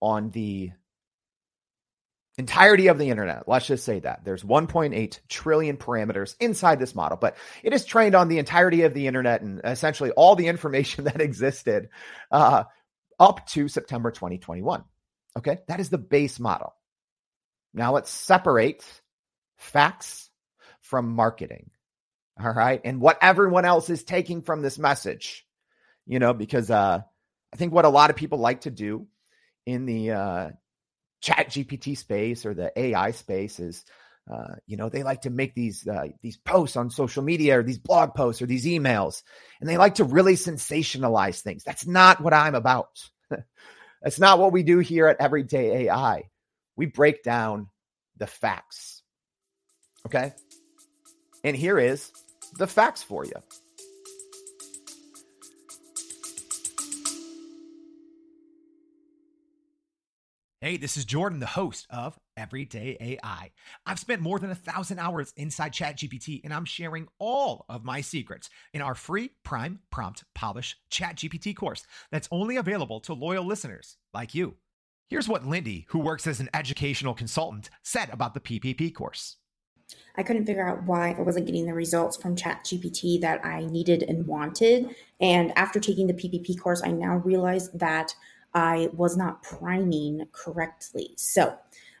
on 0.00 0.30
the 0.30 0.72
entirety 2.38 2.88
of 2.88 2.98
the 2.98 3.10
internet. 3.10 3.46
Let's 3.46 3.66
just 3.66 3.84
say 3.84 4.00
that 4.00 4.24
there's 4.24 4.42
1.8 4.42 5.20
trillion 5.28 5.76
parameters 5.76 6.34
inside 6.40 6.80
this 6.80 6.94
model, 6.94 7.18
but 7.18 7.36
it 7.62 7.74
is 7.74 7.84
trained 7.84 8.14
on 8.14 8.28
the 8.28 8.38
entirety 8.38 8.82
of 8.82 8.94
the 8.94 9.06
internet 9.06 9.42
and 9.42 9.60
essentially 9.64 10.10
all 10.12 10.34
the 10.34 10.48
information 10.48 11.04
that 11.04 11.20
existed 11.20 11.90
uh, 12.30 12.64
up 13.20 13.46
to 13.48 13.68
September 13.68 14.10
2021. 14.10 14.82
Okay, 15.36 15.58
that 15.68 15.80
is 15.80 15.90
the 15.90 15.98
base 15.98 16.40
model. 16.40 16.74
Now 17.74 17.92
let's 17.92 18.10
separate 18.10 18.84
facts 19.56 20.30
from 20.80 21.12
marketing. 21.14 21.70
All 22.42 22.52
right, 22.52 22.80
and 22.84 23.00
what 23.00 23.18
everyone 23.22 23.64
else 23.64 23.88
is 23.88 24.02
taking 24.02 24.42
from 24.42 24.62
this 24.62 24.76
message, 24.76 25.46
you 26.06 26.18
know, 26.18 26.34
because 26.34 26.70
uh, 26.70 27.00
I 27.52 27.56
think 27.56 27.72
what 27.72 27.84
a 27.84 27.90
lot 27.90 28.10
of 28.10 28.16
people 28.16 28.38
like 28.38 28.62
to 28.62 28.70
do 28.70 29.06
in 29.64 29.86
the 29.86 30.10
uh, 30.10 30.50
chat 31.20 31.50
GPT 31.50 31.96
space 31.96 32.44
or 32.44 32.52
the 32.52 32.72
AI 32.76 33.12
space 33.12 33.60
is, 33.60 33.84
uh, 34.28 34.54
you 34.66 34.76
know, 34.76 34.88
they 34.88 35.04
like 35.04 35.22
to 35.22 35.30
make 35.30 35.54
these 35.54 35.86
uh, 35.86 36.08
these 36.20 36.36
posts 36.36 36.76
on 36.76 36.90
social 36.90 37.22
media 37.22 37.60
or 37.60 37.62
these 37.62 37.78
blog 37.78 38.14
posts 38.14 38.42
or 38.42 38.46
these 38.46 38.66
emails, 38.66 39.22
and 39.60 39.68
they 39.68 39.76
like 39.76 39.96
to 39.96 40.04
really 40.04 40.34
sensationalize 40.34 41.42
things. 41.42 41.62
That's 41.62 41.86
not 41.86 42.20
what 42.20 42.34
I'm 42.34 42.56
about. 42.56 43.08
That's 44.02 44.18
not 44.18 44.40
what 44.40 44.52
we 44.52 44.64
do 44.64 44.80
here 44.80 45.06
at 45.06 45.20
Everyday 45.20 45.86
AI. 45.86 46.24
We 46.74 46.86
break 46.86 47.22
down 47.22 47.68
the 48.16 48.26
facts. 48.26 49.02
Okay, 50.06 50.32
and 51.44 51.54
here 51.54 51.78
is 51.78 52.10
the 52.58 52.66
facts 52.66 53.02
for 53.02 53.24
you. 53.24 53.32
Hey, 60.62 60.76
this 60.76 60.96
is 60.96 61.04
Jordan, 61.04 61.40
the 61.40 61.46
host 61.46 61.88
of 61.90 62.16
Everyday 62.36 62.96
AI. 63.00 63.50
I've 63.84 63.98
spent 63.98 64.22
more 64.22 64.38
than 64.38 64.52
a 64.52 64.54
thousand 64.54 65.00
hours 65.00 65.32
inside 65.36 65.72
ChatGPT, 65.72 66.40
and 66.44 66.54
I'm 66.54 66.64
sharing 66.64 67.08
all 67.18 67.64
of 67.68 67.84
my 67.84 68.00
secrets 68.00 68.48
in 68.72 68.80
our 68.80 68.94
free 68.94 69.32
Prime 69.42 69.80
Prompt 69.90 70.22
Polish 70.36 70.76
ChatGPT 70.88 71.56
course 71.56 71.84
that's 72.12 72.28
only 72.30 72.58
available 72.58 73.00
to 73.00 73.12
loyal 73.12 73.44
listeners 73.44 73.96
like 74.14 74.36
you. 74.36 74.54
Here's 75.08 75.28
what 75.28 75.44
Lindy, 75.44 75.84
who 75.88 75.98
works 75.98 76.28
as 76.28 76.38
an 76.38 76.48
educational 76.54 77.12
consultant, 77.12 77.68
said 77.82 78.10
about 78.12 78.32
the 78.32 78.40
PPP 78.40 78.94
course. 78.94 79.38
I 80.16 80.22
couldn't 80.22 80.46
figure 80.46 80.66
out 80.66 80.84
why 80.84 81.14
I 81.18 81.22
wasn't 81.22 81.46
getting 81.46 81.66
the 81.66 81.74
results 81.74 82.16
from 82.16 82.36
ChatGPT 82.36 83.20
that 83.20 83.44
I 83.44 83.64
needed 83.66 84.02
and 84.02 84.26
wanted. 84.26 84.94
And 85.20 85.56
after 85.56 85.80
taking 85.80 86.06
the 86.06 86.14
PPP 86.14 86.60
course, 86.60 86.82
I 86.84 86.90
now 86.90 87.16
realize 87.16 87.70
that 87.72 88.14
I 88.54 88.90
was 88.92 89.16
not 89.16 89.42
priming 89.42 90.26
correctly. 90.32 91.14
So 91.16 91.56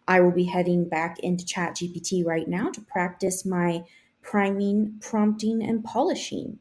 I 0.06 0.20
will 0.20 0.32
be 0.32 0.44
heading 0.44 0.88
back 0.88 1.18
into 1.20 1.46
Chat 1.46 1.76
GPT 1.76 2.24
right 2.24 2.48
now 2.48 2.70
to 2.70 2.80
practice 2.80 3.46
my 3.46 3.84
priming, 4.22 4.98
prompting, 5.00 5.62
and 5.62 5.84
polishing. 5.84 6.58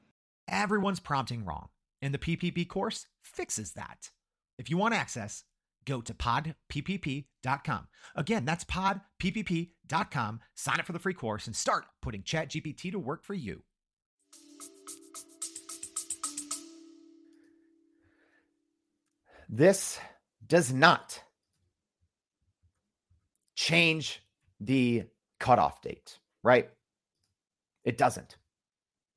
Everyone's 0.48 1.00
prompting 1.00 1.46
wrong, 1.46 1.70
and 2.02 2.14
the 2.14 2.18
PPP 2.18 2.68
course 2.68 3.08
fixes 3.24 3.74
that. 3.74 4.12
If 4.58 4.70
you 4.70 4.78
want 4.78 4.94
access, 4.94 5.44
go 5.86 6.02
to 6.02 6.14
podppp.com. 6.14 7.88
Again, 8.16 8.46
that's 8.46 8.64
podppp.com. 8.66 10.40
Sign 10.56 10.80
up 10.80 10.86
for 10.86 10.94
the 10.94 11.00
free 11.00 11.14
course 11.14 11.48
and 11.48 11.56
start 11.56 11.86
putting 12.02 12.24
ChatGPT 12.24 12.92
to 12.92 13.00
work 13.00 13.24
for 13.24 13.34
you. 13.34 13.64
This 19.50 20.00
does 20.48 20.72
not 20.72 21.22
change 23.56 24.24
the 24.62 25.04
cutoff 25.40 25.82
date, 25.82 26.20
right? 26.42 26.70
It 27.84 27.98
doesn't. 27.98 28.38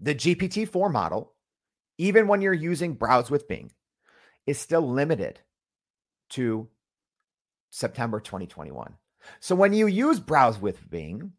The 0.01 0.15
GPT 0.15 0.69
4 0.69 0.89
model, 0.89 1.35
even 1.99 2.27
when 2.27 2.41
you're 2.41 2.53
using 2.53 2.95
Browse 2.95 3.31
with 3.31 3.47
Bing, 3.47 3.71
is 4.47 4.59
still 4.59 4.91
limited 4.91 5.41
to 6.35 6.69
September 7.71 8.21
2021. 8.21 8.95
So 9.41 9.55
when 9.55 9.73
you 9.73 9.87
use 9.87 10.21
Browse 10.21 10.61
with 10.61 10.89
Bing, 10.91 11.33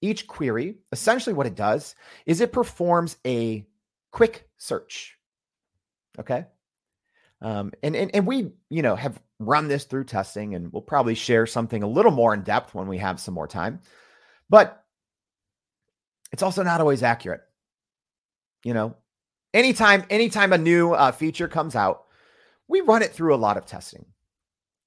each 0.00 0.26
query, 0.26 0.76
essentially 0.92 1.34
what 1.34 1.46
it 1.46 1.54
does 1.54 1.94
is 2.26 2.40
it 2.40 2.52
performs 2.52 3.16
a 3.26 3.66
quick 4.10 4.48
search. 4.58 5.18
Okay. 6.18 6.46
Um, 7.40 7.72
and, 7.82 7.94
and 7.94 8.10
and 8.14 8.26
we, 8.26 8.52
you 8.70 8.82
know, 8.82 8.96
have 8.96 9.20
run 9.38 9.68
this 9.68 9.84
through 9.84 10.04
testing, 10.04 10.54
and 10.54 10.72
we'll 10.72 10.82
probably 10.82 11.14
share 11.14 11.46
something 11.46 11.82
a 11.82 11.88
little 11.88 12.12
more 12.12 12.32
in 12.32 12.42
depth 12.42 12.74
when 12.74 12.86
we 12.86 12.98
have 12.98 13.20
some 13.20 13.34
more 13.34 13.48
time. 13.48 13.80
But 14.48 14.82
it's 16.32 16.42
also 16.42 16.62
not 16.62 16.80
always 16.80 17.02
accurate. 17.02 17.42
You 18.64 18.72
know, 18.72 18.96
anytime 19.52 20.04
anytime 20.10 20.52
a 20.52 20.58
new 20.58 20.92
uh, 20.92 21.12
feature 21.12 21.48
comes 21.48 21.76
out, 21.76 22.04
we 22.68 22.80
run 22.80 23.02
it 23.02 23.12
through 23.12 23.34
a 23.34 23.36
lot 23.36 23.56
of 23.56 23.66
testing. 23.66 24.04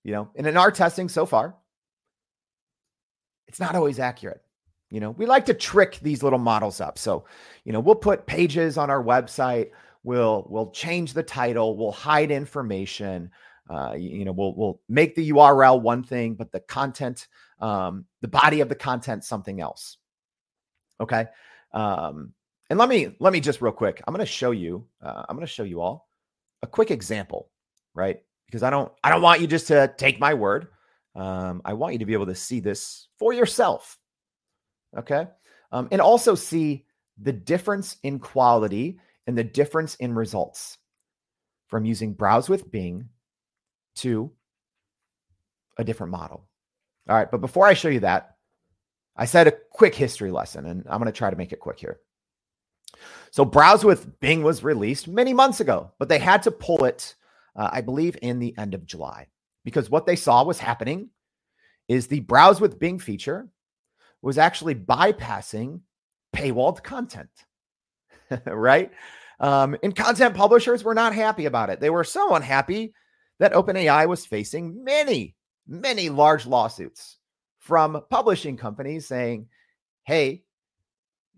You 0.04 0.14
know, 0.14 0.30
and 0.36 0.48
in 0.48 0.56
our 0.56 0.72
testing 0.72 1.10
so 1.10 1.26
far, 1.26 1.56
it's 3.48 3.60
not 3.60 3.76
always 3.76 4.00
accurate. 4.00 4.42
You 4.90 5.02
know, 5.02 5.12
we 5.12 5.26
like 5.26 5.46
to 5.48 5.54
trick 5.54 6.00
these 6.02 6.24
little 6.24 6.40
models 6.40 6.80
up. 6.80 6.98
So, 6.98 7.26
you 7.66 7.74
know, 7.74 7.82
we'll 7.82 7.96
put 7.96 8.26
pages 8.26 8.78
on 8.78 8.90
our 8.90 9.04
website 9.04 9.72
We'll 10.08 10.48
we'll 10.50 10.72
change 10.72 11.12
the 11.12 11.22
title. 11.22 11.76
We'll 11.76 11.92
hide 11.92 12.32
information. 12.32 13.30
Uh, 13.70 13.94
you, 13.98 14.24
know, 14.24 14.32
we'll 14.32 14.56
we'll 14.56 14.80
make 14.88 15.16
the 15.16 15.32
URL 15.32 15.82
one 15.82 16.02
thing, 16.02 16.36
but 16.36 16.54
the 16.54 16.62
content, 16.62 17.28
um, 17.60 18.06
the 18.22 18.30
body 18.30 18.62
of 18.62 18.70
the 18.70 18.76
content, 18.76 19.26
something 19.26 19.60
else. 19.60 19.98
Okay. 21.02 21.26
Um, 21.74 22.32
and 22.70 22.80
let 22.80 22.88
me 22.88 23.18
let 23.20 23.34
me 23.34 23.42
just 23.42 23.62
real 23.62 23.74
quick. 23.74 24.02
I'm 24.08 24.14
going 24.14 24.26
to 24.26 24.32
show 24.32 24.52
you. 24.52 24.88
Uh, 25.04 25.24
I'm 25.28 25.36
going 25.36 25.46
to 25.46 25.52
show 25.52 25.64
you 25.64 25.82
all 25.82 26.08
a 26.64 26.68
quick 26.68 26.90
example, 26.90 27.50
right? 27.98 28.22
Because 28.46 28.64
I 28.64 28.70
don't 28.70 28.92
I 29.04 29.10
don't 29.10 29.22
want 29.22 29.42
you 29.42 29.48
just 29.48 29.68
to 29.68 29.94
take 29.98 30.20
my 30.20 30.34
word. 30.34 30.68
Um, 31.16 31.62
I 31.66 31.74
want 31.74 31.94
you 31.94 32.00
to 32.00 32.06
be 32.06 32.14
able 32.14 32.28
to 32.28 32.36
see 32.36 32.60
this 32.60 33.08
for 33.18 33.34
yourself. 33.34 33.98
Okay. 34.98 35.28
Um, 35.72 35.90
and 35.92 36.00
also 36.00 36.36
see 36.36 36.86
the 37.22 37.34
difference 37.34 37.98
in 38.04 38.20
quality 38.20 39.00
and 39.26 39.38
the 39.38 39.44
difference 39.44 39.96
in 39.96 40.14
results 40.14 40.78
from 41.68 41.84
using 41.84 42.14
Browse 42.14 42.48
with 42.48 42.72
Bing 42.72 43.10
to 43.98 44.32
a 45.78 45.84
different 45.84 46.12
model. 46.12 46.46
All 47.10 47.16
right, 47.16 47.30
but 47.30 47.42
before 47.42 47.66
I 47.66 47.74
show 47.74 47.90
you 47.90 48.02
that, 48.02 48.36
I 49.16 49.26
said 49.26 49.48
a 49.48 49.54
quick 49.72 49.96
history 49.96 50.32
lesson, 50.32 50.66
and 50.66 50.86
I'm 50.88 51.00
going 51.00 51.12
to 51.12 51.18
try 51.18 51.30
to 51.30 51.36
make 51.36 51.52
it 51.52 51.60
quick 51.60 51.80
here. 51.80 52.00
So, 53.32 53.46
Browse 53.46 53.84
with 53.84 54.20
Bing 54.20 54.44
was 54.44 54.64
released 54.64 55.08
many 55.08 55.34
months 55.34 55.60
ago, 55.60 55.92
but 56.00 56.10
they 56.10 56.20
had 56.20 56.44
to 56.44 56.52
pull 56.52 56.86
it, 56.86 57.16
uh, 57.58 57.70
I 57.72 57.82
believe, 57.82 58.18
in 58.22 58.40
the 58.40 58.58
end 58.58 58.74
of 58.74 58.86
July 58.86 59.28
because 59.68 59.90
what 59.90 60.06
they 60.06 60.16
saw 60.16 60.46
was 60.46 60.60
happening 60.60 61.10
is 61.90 62.08
the 62.08 62.22
Browse 62.22 62.62
with 62.62 62.80
Bing 62.80 63.00
feature 63.00 63.50
was 64.22 64.38
actually 64.38 64.76
bypassing 64.76 65.82
paywalled 66.34 66.82
content, 66.84 67.30
right? 68.46 68.92
Um, 69.42 69.76
and 69.84 69.94
content 69.94 70.36
publishers 70.36 70.86
were 70.86 70.96
not 70.96 71.14
happy 71.14 71.48
about 71.48 71.70
it. 71.70 71.82
They 71.82 71.90
were 71.90 72.06
so 72.06 72.34
unhappy 72.34 72.94
that 73.40 73.52
OpenAI 73.52 74.08
was 74.08 74.26
facing 74.26 74.86
many, 74.86 75.36
many 75.68 76.08
large 76.08 76.46
lawsuits 76.46 77.18
from 77.60 78.02
publishing 78.10 78.56
companies 78.56 79.06
saying, 79.06 79.50
"Hey, 80.06 80.46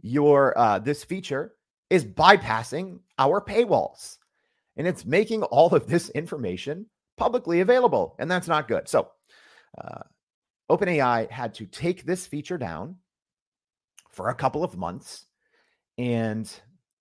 your 0.03 0.55
uh, 0.55 0.77
this 0.77 1.03
feature 1.03 1.55
is 1.89 2.05
bypassing 2.05 2.99
our 3.17 3.41
paywalls, 3.41 4.18
and 4.79 4.87
it's 4.87 5.05
making 5.05 5.43
all 5.43 5.75
of 5.75 5.87
this 5.87 6.09
information 6.11 6.87
publicly 7.17 7.59
available, 7.59 8.15
and 8.17 8.31
that's 8.31 8.47
not 8.47 8.69
good. 8.69 8.87
So, 8.87 9.11
uh, 9.77 10.03
OpenAI 10.71 11.29
had 11.29 11.53
to 11.55 11.65
take 11.65 12.05
this 12.05 12.25
feature 12.25 12.57
down 12.57 12.95
for 14.09 14.29
a 14.29 14.35
couple 14.35 14.63
of 14.63 14.77
months 14.77 15.25
and 15.97 16.51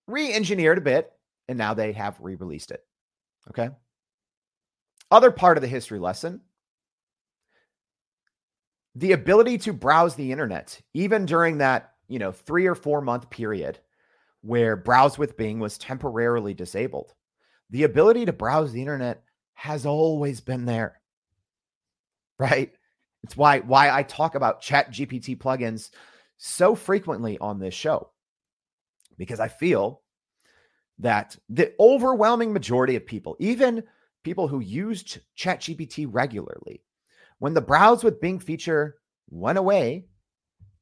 re 0.09 0.33
engineered 0.33 0.79
a 0.79 0.83
bit, 0.83 1.13
and 1.47 1.57
now 1.57 1.73
they 1.73 1.93
have 1.93 2.19
re 2.21 2.35
released 2.35 2.73
it. 2.73 2.81
Okay. 3.51 3.71
Other 5.11 5.31
part 5.31 5.57
of 5.57 5.63
the 5.63 5.69
history 5.69 6.01
lesson 6.01 6.43
the 8.97 9.13
ability 9.13 9.59
to 9.59 9.73
browse 9.73 10.17
the 10.17 10.33
internet, 10.33 10.81
even 10.93 11.25
during 11.25 11.59
that, 11.59 11.93
you 12.09 12.19
know, 12.19 12.33
three 12.33 12.67
or 12.67 12.75
four 12.75 13.01
month 13.01 13.31
period 13.31 13.79
where 14.41 14.75
browse 14.75 15.17
with 15.17 15.37
Bing 15.37 15.61
was 15.61 15.79
temporarily 15.79 16.53
disabled, 16.53 17.15
the 17.71 17.85
ability 17.85 18.27
to 18.27 18.33
browse 18.33 18.73
the 18.73 18.81
internet 18.81 19.23
has 19.55 19.87
always 19.87 20.41
been 20.41 20.65
there. 20.65 21.01
Right? 22.39 22.73
It's 23.25 23.37
why 23.37 23.61
why 23.61 23.91
I 23.91 24.05
talk 24.05 24.35
about 24.35 24.61
Chat 24.61 24.93
GPT 24.93 25.37
plugins 25.37 25.91
so 26.37 26.75
frequently 26.75 27.37
on 27.39 27.59
this 27.59 27.75
show. 27.75 28.11
Because 29.17 29.41
I 29.41 29.49
feel 29.49 30.03
that 31.01 31.37
the 31.49 31.73
overwhelming 31.81 32.53
majority 32.53 32.97
of 32.97 33.07
people, 33.07 33.37
even 33.41 33.83
people 34.23 34.49
who 34.49 34.61
used 34.61 35.19
ChatGPT 35.37 36.07
regularly, 36.09 36.83
when 37.39 37.55
the 37.55 37.61
browse 37.61 38.05
with 38.05 38.21
Bing 38.21 38.39
feature 38.39 38.97
went 39.29 39.59
away, 39.59 40.07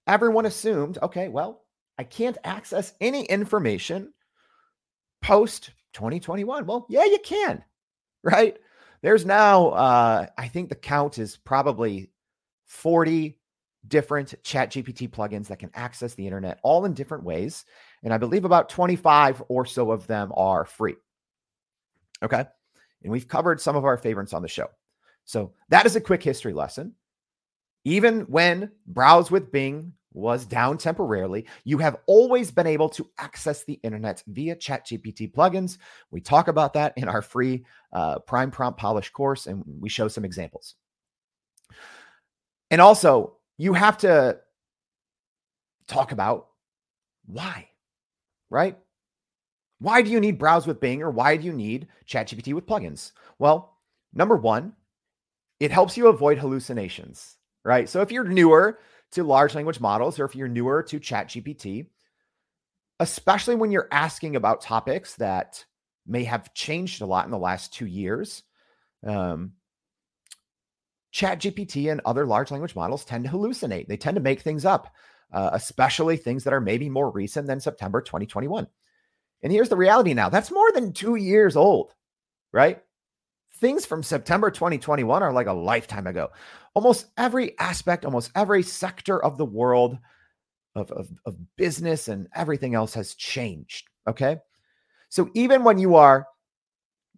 everyone 0.06 0.46
assumed, 0.46 0.98
okay, 1.02 1.28
well, 1.28 1.62
I 1.98 2.04
can't 2.04 2.38
access 2.44 2.92
any 3.00 3.24
information 3.24 4.12
post 5.22 5.70
2021. 5.96 6.66
Well, 6.66 6.86
yeah, 6.88 7.04
you 7.04 7.18
can, 7.24 7.64
right? 8.22 8.56
There's 9.02 9.26
now, 9.26 9.70
uh, 9.70 10.26
I 10.38 10.48
think 10.48 10.68
the 10.68 10.74
count 10.74 11.18
is 11.18 11.36
probably 11.36 12.10
40 12.66 13.38
different 13.88 14.34
chat 14.42 14.70
GPT 14.70 15.08
plugins 15.08 15.46
that 15.46 15.58
can 15.58 15.70
access 15.74 16.14
the 16.14 16.26
internet 16.26 16.60
all 16.62 16.84
in 16.84 16.92
different 16.92 17.24
ways. 17.24 17.64
And 18.02 18.12
I 18.12 18.18
believe 18.18 18.44
about 18.44 18.68
25 18.68 19.42
or 19.48 19.64
so 19.64 19.90
of 19.90 20.06
them 20.06 20.32
are 20.36 20.64
free. 20.64 20.96
Okay. 22.22 22.44
And 23.02 23.12
we've 23.12 23.28
covered 23.28 23.60
some 23.60 23.76
of 23.76 23.84
our 23.84 23.96
favorites 23.96 24.32
on 24.32 24.42
the 24.42 24.48
show. 24.48 24.68
So 25.24 25.52
that 25.70 25.86
is 25.86 25.96
a 25.96 26.00
quick 26.00 26.22
history 26.22 26.52
lesson. 26.52 26.94
Even 27.84 28.22
when 28.22 28.70
Browse 28.86 29.30
with 29.30 29.52
Bing 29.52 29.92
was 30.16 30.46
down 30.46 30.78
temporarily, 30.78 31.46
you 31.64 31.78
have 31.78 31.98
always 32.06 32.50
been 32.50 32.66
able 32.66 32.88
to 32.88 33.08
access 33.18 33.64
the 33.64 33.78
internet 33.82 34.22
via 34.26 34.56
ChatGPT 34.56 35.32
plugins. 35.32 35.76
We 36.10 36.20
talk 36.20 36.48
about 36.48 36.72
that 36.72 36.94
in 36.96 37.08
our 37.08 37.22
free 37.22 37.66
uh, 37.92 38.18
Prime 38.20 38.50
Prompt 38.50 38.80
Polish 38.80 39.10
course, 39.10 39.46
and 39.46 39.62
we 39.78 39.88
show 39.88 40.08
some 40.08 40.24
examples. 40.24 40.74
And 42.70 42.80
also, 42.80 43.36
you 43.58 43.74
have 43.74 43.98
to 43.98 44.38
talk 45.86 46.12
about 46.12 46.48
why, 47.26 47.68
right? 48.50 48.78
Why 49.78 50.00
do 50.00 50.10
you 50.10 50.20
need 50.20 50.38
Browse 50.38 50.66
with 50.66 50.80
Bing 50.80 51.02
or 51.02 51.10
why 51.10 51.36
do 51.36 51.44
you 51.44 51.52
need 51.52 51.88
ChatGPT 52.08 52.54
with 52.54 52.66
plugins? 52.66 53.12
Well, 53.38 53.76
number 54.14 54.36
one, 54.36 54.72
it 55.60 55.70
helps 55.70 55.96
you 55.96 56.08
avoid 56.08 56.38
hallucinations, 56.38 57.36
right? 57.64 57.88
So 57.88 58.00
if 58.00 58.10
you're 58.10 58.24
newer 58.24 58.78
to 59.12 59.24
large 59.24 59.54
language 59.54 59.80
models 59.80 60.18
or 60.18 60.24
if 60.24 60.34
you're 60.34 60.48
newer 60.48 60.82
to 60.84 61.00
ChatGPT, 61.00 61.86
especially 63.00 63.54
when 63.54 63.70
you're 63.70 63.88
asking 63.90 64.36
about 64.36 64.60
topics 64.60 65.16
that 65.16 65.64
may 66.06 66.24
have 66.24 66.54
changed 66.54 67.02
a 67.02 67.06
lot 67.06 67.24
in 67.24 67.30
the 67.30 67.38
last 67.38 67.72
two 67.72 67.86
years, 67.86 68.42
um, 69.06 69.52
ChatGPT 71.12 71.90
and 71.90 72.00
other 72.04 72.26
large 72.26 72.50
language 72.50 72.76
models 72.76 73.04
tend 73.04 73.24
to 73.24 73.30
hallucinate. 73.30 73.88
They 73.88 73.96
tend 73.96 74.16
to 74.16 74.22
make 74.22 74.40
things 74.40 74.64
up, 74.64 74.92
uh, 75.32 75.50
especially 75.52 76.16
things 76.16 76.44
that 76.44 76.52
are 76.52 76.60
maybe 76.60 76.88
more 76.88 77.10
recent 77.10 77.46
than 77.46 77.60
September 77.60 78.00
2021. 78.00 78.66
And 79.42 79.52
here's 79.52 79.68
the 79.68 79.76
reality 79.76 80.14
now 80.14 80.28
that's 80.28 80.50
more 80.50 80.72
than 80.72 80.92
two 80.92 81.14
years 81.14 81.56
old, 81.56 81.94
right? 82.52 82.82
things 83.56 83.86
from 83.86 84.02
September 84.02 84.50
2021 84.50 85.22
are 85.22 85.32
like 85.32 85.46
a 85.46 85.52
lifetime 85.52 86.06
ago. 86.06 86.28
Almost 86.76 87.06
every 87.16 87.58
aspect, 87.58 88.04
almost 88.04 88.30
every 88.36 88.62
sector 88.62 89.22
of 89.22 89.36
the 89.36 89.44
world 89.44 89.98
of, 90.76 90.90
of, 90.92 91.08
of 91.24 91.36
business 91.56 92.06
and 92.06 92.28
everything 92.34 92.74
else 92.74 92.94
has 92.94 93.14
changed. 93.14 93.88
Okay. 94.08 94.36
So 95.08 95.30
even 95.34 95.64
when 95.64 95.78
you 95.78 95.96
are 95.96 96.26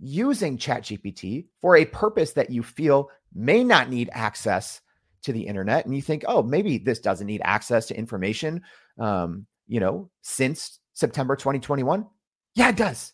using 0.01 0.57
ChatGPT 0.57 1.47
for 1.61 1.77
a 1.77 1.85
purpose 1.85 2.33
that 2.33 2.51
you 2.51 2.63
feel 2.63 3.11
may 3.35 3.63
not 3.63 3.91
need 3.91 4.09
access 4.13 4.81
to 5.23 5.33
the 5.33 5.43
internet, 5.43 5.85
and 5.85 5.95
you 5.95 6.01
think, 6.01 6.25
oh, 6.29 6.43
maybe 6.43 6.79
this 6.79 7.01
doesn't 7.01 7.27
need 7.27 7.43
access 7.45 7.87
to 7.89 7.99
information, 7.99 8.63
um, 8.99 9.47
you 9.67 9.81
know, 9.81 10.09
since 10.23 10.79
September 10.95 11.37
2021. 11.37 12.07
Yeah, 12.55 12.71
it 12.71 12.77
does. 12.77 13.13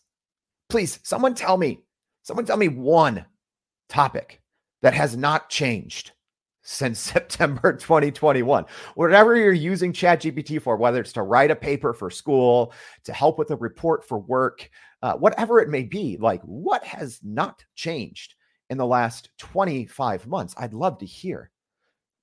Please, 0.69 0.99
someone 1.03 1.33
tell 1.33 1.57
me 1.57 1.79
Someone 2.25 2.45
tell 2.45 2.57
me 2.57 2.69
one 2.69 3.23
topic 3.87 4.41
that 4.81 4.95
has 4.95 5.15
not 5.15 5.47
changed 5.47 6.11
since 6.65 6.99
September 7.11 7.71
2021. 7.71 8.65
Whatever 8.95 9.35
you're 9.35 9.53
using 9.53 9.93
ChatGPT 9.93 10.61
for, 10.61 10.75
whether 10.75 10.99
it's 10.99 11.13
to 11.13 11.21
write 11.21 11.51
a 11.51 11.55
paper 11.55 11.93
for 11.93 12.09
school, 12.09 12.73
to 13.05 13.13
help 13.13 13.39
with 13.39 13.51
a 13.51 13.55
report 13.55 14.05
for 14.05 14.19
work, 14.19 14.69
uh, 15.01 15.13
whatever 15.13 15.59
it 15.59 15.69
may 15.69 15.83
be, 15.83 16.17
like 16.17 16.41
what 16.41 16.83
has 16.83 17.19
not 17.23 17.63
changed 17.75 18.35
in 18.69 18.77
the 18.77 18.85
last 18.85 19.29
25 19.37 20.27
months? 20.27 20.53
I'd 20.57 20.73
love 20.73 20.97
to 20.97 21.05
hear. 21.05 21.51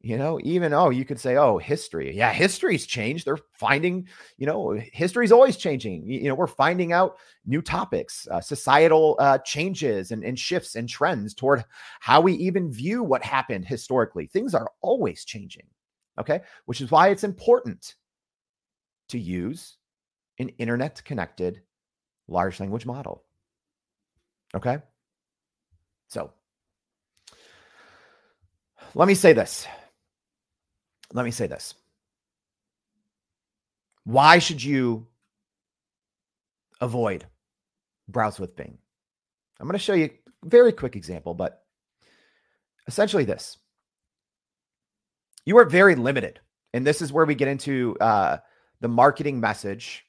You 0.04 0.18
know, 0.18 0.40
even 0.42 0.72
oh, 0.72 0.90
you 0.90 1.04
could 1.04 1.20
say, 1.20 1.36
oh, 1.36 1.58
history. 1.58 2.16
Yeah, 2.16 2.32
history's 2.32 2.86
changed. 2.86 3.24
They're 3.24 3.38
finding, 3.52 4.08
you 4.36 4.46
know, 4.46 4.76
history's 4.92 5.30
always 5.30 5.56
changing. 5.56 6.04
You, 6.08 6.24
know, 6.24 6.34
we're 6.34 6.48
finding 6.48 6.92
out 6.92 7.18
new 7.46 7.62
topics, 7.62 8.26
uh, 8.28 8.40
societal 8.40 9.14
uh, 9.20 9.38
changes 9.38 10.10
and, 10.10 10.24
and 10.24 10.36
shifts 10.36 10.74
and 10.74 10.88
trends 10.88 11.34
toward 11.34 11.64
how 12.00 12.20
we 12.20 12.32
even 12.32 12.72
view 12.72 13.04
what 13.04 13.22
happened 13.22 13.64
historically. 13.64 14.26
Things 14.26 14.56
are 14.56 14.72
always 14.80 15.24
changing. 15.24 15.66
Okay, 16.18 16.40
which 16.66 16.80
is 16.80 16.90
why 16.90 17.08
it's 17.08 17.24
important 17.24 17.94
to 19.08 19.18
use 19.20 19.76
an 20.40 20.48
internet 20.58 21.02
connected 21.04 21.62
large 22.26 22.58
language 22.58 22.84
model. 22.84 23.22
Okay, 24.54 24.78
so 26.08 26.32
let 28.94 29.06
me 29.06 29.14
say 29.14 29.32
this 29.32 29.66
let 31.12 31.24
me 31.24 31.30
say 31.30 31.46
this. 31.46 31.74
Why 34.04 34.38
should 34.38 34.62
you 34.62 35.06
avoid 36.80 37.26
browse 38.08 38.40
with 38.40 38.56
Bing? 38.56 38.78
I'm 39.60 39.66
going 39.66 39.74
to 39.74 39.78
show 39.78 39.94
you 39.94 40.06
a 40.06 40.48
very 40.48 40.72
quick 40.72 40.96
example, 40.96 41.34
but 41.34 41.64
essentially 42.86 43.24
this. 43.24 43.58
You 45.44 45.58
are 45.58 45.64
very 45.64 45.94
limited. 45.94 46.40
And 46.72 46.86
this 46.86 47.02
is 47.02 47.12
where 47.12 47.26
we 47.26 47.34
get 47.34 47.48
into 47.48 47.96
uh, 48.00 48.38
the 48.80 48.88
marketing 48.88 49.40
message 49.40 50.06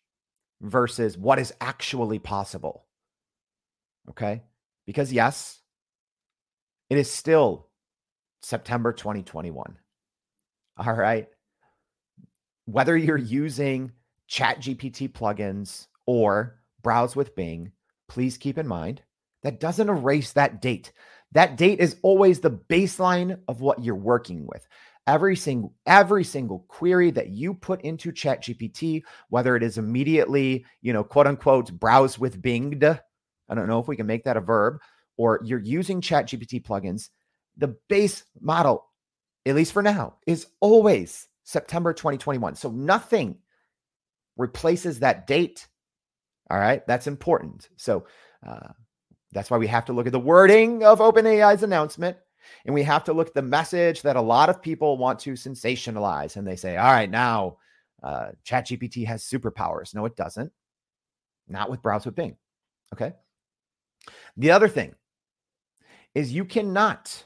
versus 0.61 1.17
what 1.17 1.39
is 1.39 1.53
actually 1.59 2.19
possible. 2.19 2.85
Okay. 4.09 4.43
Because 4.85 5.11
yes, 5.11 5.59
it 6.89 6.97
is 6.97 7.11
still 7.11 7.67
September 8.41 8.93
2021. 8.93 9.77
All 10.77 10.93
right. 10.93 11.27
Whether 12.65 12.97
you're 12.97 13.17
using 13.17 13.91
ChatGPT 14.29 15.09
plugins 15.09 15.87
or 16.05 16.59
browse 16.81 17.15
with 17.15 17.35
Bing, 17.35 17.71
please 18.07 18.37
keep 18.37 18.57
in 18.57 18.67
mind 18.67 19.01
that 19.43 19.59
doesn't 19.59 19.89
erase 19.89 20.31
that 20.33 20.61
date. 20.61 20.91
That 21.33 21.57
date 21.57 21.79
is 21.79 21.97
always 22.01 22.39
the 22.39 22.51
baseline 22.51 23.39
of 23.47 23.61
what 23.61 23.83
you're 23.83 23.95
working 23.95 24.47
with. 24.47 24.67
Every 25.05 25.35
single 25.35 25.73
every 25.85 26.23
single 26.23 26.59
query 26.69 27.11
that 27.11 27.29
you 27.29 27.53
put 27.53 27.81
into 27.81 28.11
ChatGPT, 28.11 29.03
whether 29.29 29.55
it 29.55 29.63
is 29.63 29.77
immediately, 29.77 30.65
you 30.81 30.93
know, 30.93 31.03
quote 31.03 31.27
unquote, 31.27 31.71
browse 31.73 32.17
with 32.17 32.41
Binged, 32.41 32.99
I 33.49 33.55
don't 33.55 33.67
know 33.67 33.79
if 33.79 33.87
we 33.87 33.97
can 33.97 34.07
make 34.07 34.23
that 34.23 34.37
a 34.37 34.41
verb, 34.41 34.79
or 35.17 35.41
you're 35.43 35.59
using 35.59 35.99
ChatGPT 35.99 36.63
plugins, 36.63 37.09
the 37.57 37.75
base 37.89 38.23
model 38.39 38.87
at 39.45 39.55
least 39.55 39.73
for 39.73 39.81
now, 39.81 40.15
is 40.25 40.47
always 40.59 41.27
September 41.43 41.93
2021. 41.93 42.55
So 42.55 42.71
nothing 42.71 43.37
replaces 44.37 44.99
that 44.99 45.27
date. 45.27 45.67
All 46.49 46.57
right. 46.57 46.85
That's 46.87 47.07
important. 47.07 47.69
So 47.75 48.05
uh, 48.45 48.69
that's 49.31 49.51
why 49.51 49.57
we 49.57 49.67
have 49.67 49.85
to 49.85 49.93
look 49.93 50.05
at 50.05 50.11
the 50.11 50.19
wording 50.19 50.83
of 50.83 50.99
OpenAI's 50.99 51.63
announcement. 51.63 52.17
And 52.65 52.73
we 52.73 52.83
have 52.83 53.03
to 53.05 53.13
look 53.13 53.29
at 53.29 53.33
the 53.33 53.41
message 53.41 54.01
that 54.01 54.15
a 54.15 54.21
lot 54.21 54.49
of 54.49 54.61
people 54.61 54.97
want 54.97 55.19
to 55.19 55.33
sensationalize. 55.33 56.35
And 56.35 56.45
they 56.45 56.55
say, 56.55 56.77
all 56.77 56.91
right, 56.91 57.09
now 57.09 57.57
uh, 58.01 58.31
ChatGPT 58.45 59.05
has 59.07 59.23
superpowers. 59.23 59.95
No, 59.95 60.05
it 60.05 60.15
doesn't. 60.15 60.51
Not 61.47 61.69
with 61.69 61.81
Browse 61.81 62.05
with 62.05 62.15
Bing. 62.15 62.35
Okay. 62.93 63.13
The 64.37 64.51
other 64.51 64.67
thing 64.67 64.95
is 66.13 66.33
you 66.33 66.45
cannot 66.45 67.25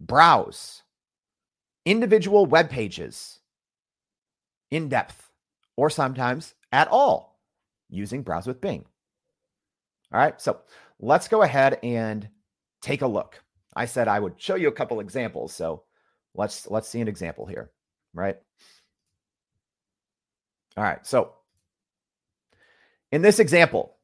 browse 0.00 0.82
individual 1.84 2.46
web 2.46 2.70
pages 2.70 3.40
in 4.70 4.88
depth 4.88 5.30
or 5.76 5.90
sometimes 5.90 6.54
at 6.72 6.88
all 6.88 7.38
using 7.90 8.22
Browse 8.22 8.46
with 8.46 8.60
Bing. 8.60 8.84
All 10.12 10.20
right, 10.20 10.40
so 10.40 10.60
let's 11.00 11.28
go 11.28 11.42
ahead 11.42 11.78
and 11.82 12.28
take 12.82 13.02
a 13.02 13.06
look. 13.06 13.42
I 13.74 13.86
said 13.86 14.08
I 14.08 14.20
would 14.20 14.40
show 14.40 14.54
you 14.54 14.68
a 14.68 14.72
couple 14.72 15.00
examples, 15.00 15.52
so 15.52 15.82
let's 16.34 16.70
let's 16.70 16.88
see 16.88 17.00
an 17.00 17.08
example 17.08 17.46
here, 17.46 17.70
right? 18.12 18.36
All 20.76 20.84
right, 20.84 21.04
so 21.06 21.32
in 23.12 23.22
this 23.22 23.38
example, 23.38 23.96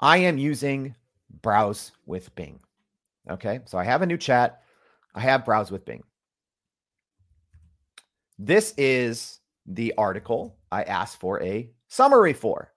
I 0.00 0.18
am 0.18 0.38
using 0.38 0.94
Browse 1.42 1.92
with 2.04 2.34
Bing. 2.34 2.60
Okay, 3.30 3.60
so 3.64 3.78
I 3.78 3.84
have 3.84 4.02
a 4.02 4.06
new 4.06 4.18
chat. 4.18 4.62
I 5.16 5.20
have 5.20 5.46
Browse 5.46 5.70
with 5.70 5.86
Bing. 5.86 6.04
This 8.38 8.74
is 8.76 9.40
the 9.64 9.94
article 9.96 10.58
I 10.70 10.82
asked 10.82 11.18
for 11.18 11.42
a 11.42 11.70
summary 11.88 12.34
for. 12.34 12.72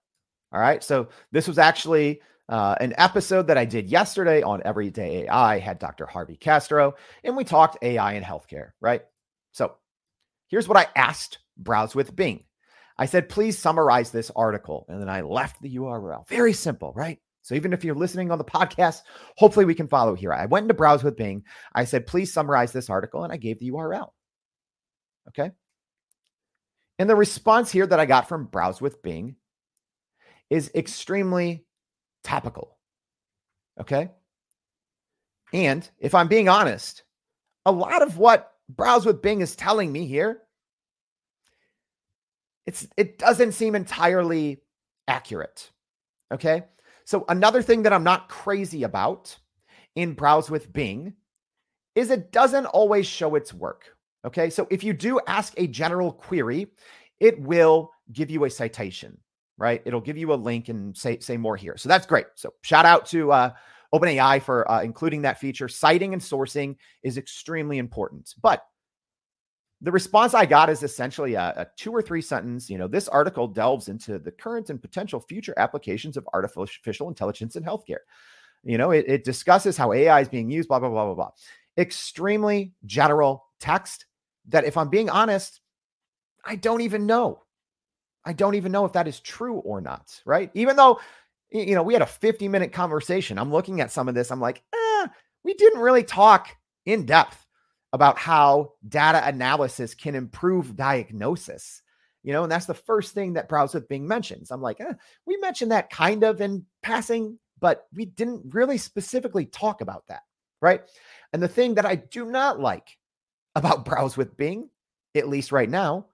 All 0.52 0.60
right. 0.60 0.82
So 0.82 1.08
this 1.30 1.46
was 1.46 1.58
actually 1.58 2.22
uh, 2.48 2.74
an 2.80 2.94
episode 2.96 3.46
that 3.46 3.58
I 3.58 3.66
did 3.66 3.88
yesterday 3.88 4.42
on 4.42 4.62
Everyday 4.64 5.24
AI. 5.24 5.54
I 5.54 5.58
had 5.58 5.78
Dr. 5.78 6.06
Harvey 6.06 6.36
Castro, 6.36 6.94
and 7.22 7.36
we 7.36 7.44
talked 7.44 7.78
AI 7.82 8.14
in 8.14 8.24
healthcare, 8.24 8.70
right? 8.80 9.02
So 9.52 9.74
here's 10.48 10.66
what 10.66 10.78
I 10.78 10.86
asked 10.96 11.38
Browse 11.58 11.94
with 11.94 12.16
Bing. 12.16 12.44
I 12.98 13.06
said, 13.06 13.28
please 13.28 13.56
summarize 13.56 14.10
this 14.10 14.30
article. 14.34 14.86
And 14.88 15.00
then 15.00 15.08
I 15.08 15.20
left 15.20 15.62
the 15.62 15.76
URL. 15.76 16.26
Very 16.28 16.52
simple, 16.52 16.92
right? 16.94 17.18
So 17.42 17.54
even 17.54 17.72
if 17.72 17.84
you're 17.84 17.94
listening 17.94 18.30
on 18.30 18.38
the 18.38 18.44
podcast, 18.44 19.02
hopefully 19.36 19.64
we 19.64 19.74
can 19.74 19.88
follow 19.88 20.14
here. 20.14 20.32
I 20.32 20.46
went 20.46 20.64
into 20.64 20.74
Browse 20.74 21.02
with 21.02 21.16
Bing. 21.16 21.44
I 21.74 21.84
said, 21.84 22.06
please 22.06 22.32
summarize 22.32 22.72
this 22.72 22.90
article, 22.90 23.24
and 23.24 23.32
I 23.32 23.36
gave 23.36 23.58
the 23.58 23.70
URL. 23.70 24.10
Okay. 25.28 25.50
And 26.98 27.08
the 27.08 27.16
response 27.16 27.70
here 27.70 27.86
that 27.86 28.00
I 28.00 28.04
got 28.06 28.28
from 28.28 28.46
Browse 28.46 28.80
with 28.80 29.02
Bing 29.02 29.36
is 30.50 30.70
extremely 30.74 31.64
topical. 32.22 32.76
Okay. 33.80 34.10
And 35.52 35.88
if 35.98 36.14
I'm 36.14 36.28
being 36.28 36.48
honest, 36.48 37.04
a 37.64 37.72
lot 37.72 38.02
of 38.02 38.18
what 38.18 38.52
Browse 38.68 39.06
with 39.06 39.22
Bing 39.22 39.40
is 39.40 39.56
telling 39.56 39.90
me 39.90 40.06
here, 40.06 40.42
it's 42.66 42.86
it 42.96 43.18
doesn't 43.18 43.52
seem 43.52 43.74
entirely 43.74 44.62
accurate. 45.08 45.70
Okay. 46.32 46.64
So 47.10 47.24
another 47.28 47.60
thing 47.60 47.82
that 47.82 47.92
I'm 47.92 48.04
not 48.04 48.28
crazy 48.28 48.84
about 48.84 49.36
in 49.96 50.12
Browse 50.12 50.48
with 50.48 50.72
Bing 50.72 51.14
is 51.96 52.08
it 52.08 52.30
doesn't 52.30 52.66
always 52.66 53.04
show 53.04 53.34
its 53.34 53.52
work. 53.52 53.96
Okay. 54.24 54.48
So 54.48 54.68
if 54.70 54.84
you 54.84 54.92
do 54.92 55.18
ask 55.26 55.52
a 55.56 55.66
general 55.66 56.12
query, 56.12 56.68
it 57.18 57.40
will 57.40 57.90
give 58.12 58.30
you 58.30 58.44
a 58.44 58.50
citation, 58.50 59.18
right? 59.58 59.82
It'll 59.84 60.00
give 60.00 60.18
you 60.18 60.32
a 60.32 60.36
link 60.36 60.68
and 60.68 60.96
say, 60.96 61.18
say 61.18 61.36
more 61.36 61.56
here. 61.56 61.76
So 61.76 61.88
that's 61.88 62.06
great. 62.06 62.26
So 62.36 62.54
shout 62.62 62.86
out 62.86 63.06
to 63.06 63.32
uh, 63.32 63.50
OpenAI 63.92 64.40
for 64.40 64.70
uh, 64.70 64.82
including 64.82 65.22
that 65.22 65.40
feature. 65.40 65.66
Citing 65.66 66.12
and 66.12 66.22
sourcing 66.22 66.76
is 67.02 67.18
extremely 67.18 67.78
important. 67.78 68.36
But 68.40 68.64
the 69.82 69.92
response 69.92 70.34
I 70.34 70.44
got 70.44 70.68
is 70.68 70.82
essentially 70.82 71.34
a, 71.34 71.54
a, 71.56 71.66
two 71.76 71.92
or 71.92 72.02
three 72.02 72.20
sentence. 72.20 72.68
You 72.68 72.78
know, 72.78 72.88
this 72.88 73.08
article 73.08 73.48
delves 73.48 73.88
into 73.88 74.18
the 74.18 74.30
current 74.30 74.68
and 74.68 74.80
potential 74.80 75.20
future 75.20 75.54
applications 75.56 76.16
of 76.16 76.28
artificial 76.34 77.08
intelligence 77.08 77.56
in 77.56 77.62
healthcare. 77.62 78.04
You 78.62 78.76
know, 78.76 78.90
it, 78.90 79.06
it 79.08 79.24
discusses 79.24 79.76
how 79.76 79.92
AI 79.92 80.20
is 80.20 80.28
being 80.28 80.50
used, 80.50 80.68
blah, 80.68 80.78
blah, 80.80 80.90
blah, 80.90 81.06
blah, 81.06 81.14
blah. 81.14 81.30
Extremely 81.78 82.74
general 82.84 83.46
text 83.58 84.04
that, 84.48 84.64
if 84.64 84.76
I'm 84.76 84.90
being 84.90 85.08
honest, 85.08 85.60
I 86.44 86.56
don't 86.56 86.82
even 86.82 87.06
know. 87.06 87.42
I 88.22 88.34
don't 88.34 88.54
even 88.54 88.72
know 88.72 88.84
if 88.84 88.92
that 88.92 89.08
is 89.08 89.20
true 89.20 89.58
or 89.58 89.80
not, 89.80 90.20
right? 90.26 90.50
Even 90.52 90.76
though, 90.76 91.00
you 91.50 91.74
know, 91.74 91.82
we 91.82 91.94
had 91.94 92.02
a 92.02 92.06
50 92.06 92.48
minute 92.48 92.72
conversation. 92.72 93.38
I'm 93.38 93.50
looking 93.50 93.80
at 93.80 93.90
some 93.90 94.08
of 94.08 94.14
this. 94.14 94.30
I'm 94.30 94.40
like, 94.40 94.62
eh, 94.74 95.06
we 95.42 95.54
didn't 95.54 95.80
really 95.80 96.04
talk 96.04 96.48
in 96.84 97.06
depth 97.06 97.46
about 97.92 98.18
how 98.18 98.72
data 98.88 99.26
analysis 99.26 99.94
can 99.94 100.14
improve 100.14 100.76
diagnosis. 100.76 101.82
You 102.22 102.32
know, 102.32 102.42
and 102.42 102.52
that's 102.52 102.66
the 102.66 102.74
first 102.74 103.14
thing 103.14 103.32
that 103.34 103.48
Browse 103.48 103.74
with 103.74 103.88
Bing 103.88 104.06
mentions. 104.06 104.50
I'm 104.50 104.60
like, 104.60 104.80
eh, 104.80 104.92
we 105.26 105.36
mentioned 105.38 105.72
that 105.72 105.90
kind 105.90 106.22
of 106.22 106.40
in 106.40 106.66
passing, 106.82 107.38
but 107.58 107.86
we 107.94 108.04
didn't 108.04 108.54
really 108.54 108.76
specifically 108.76 109.46
talk 109.46 109.80
about 109.80 110.04
that, 110.08 110.22
right? 110.60 110.82
And 111.32 111.42
the 111.42 111.48
thing 111.48 111.74
that 111.74 111.86
I 111.86 111.96
do 111.96 112.26
not 112.26 112.60
like 112.60 112.96
about 113.54 113.84
Browse 113.86 114.16
with 114.16 114.36
Bing, 114.36 114.68
at 115.14 115.28
least 115.28 115.50
right 115.50 115.68
now, 115.68 116.06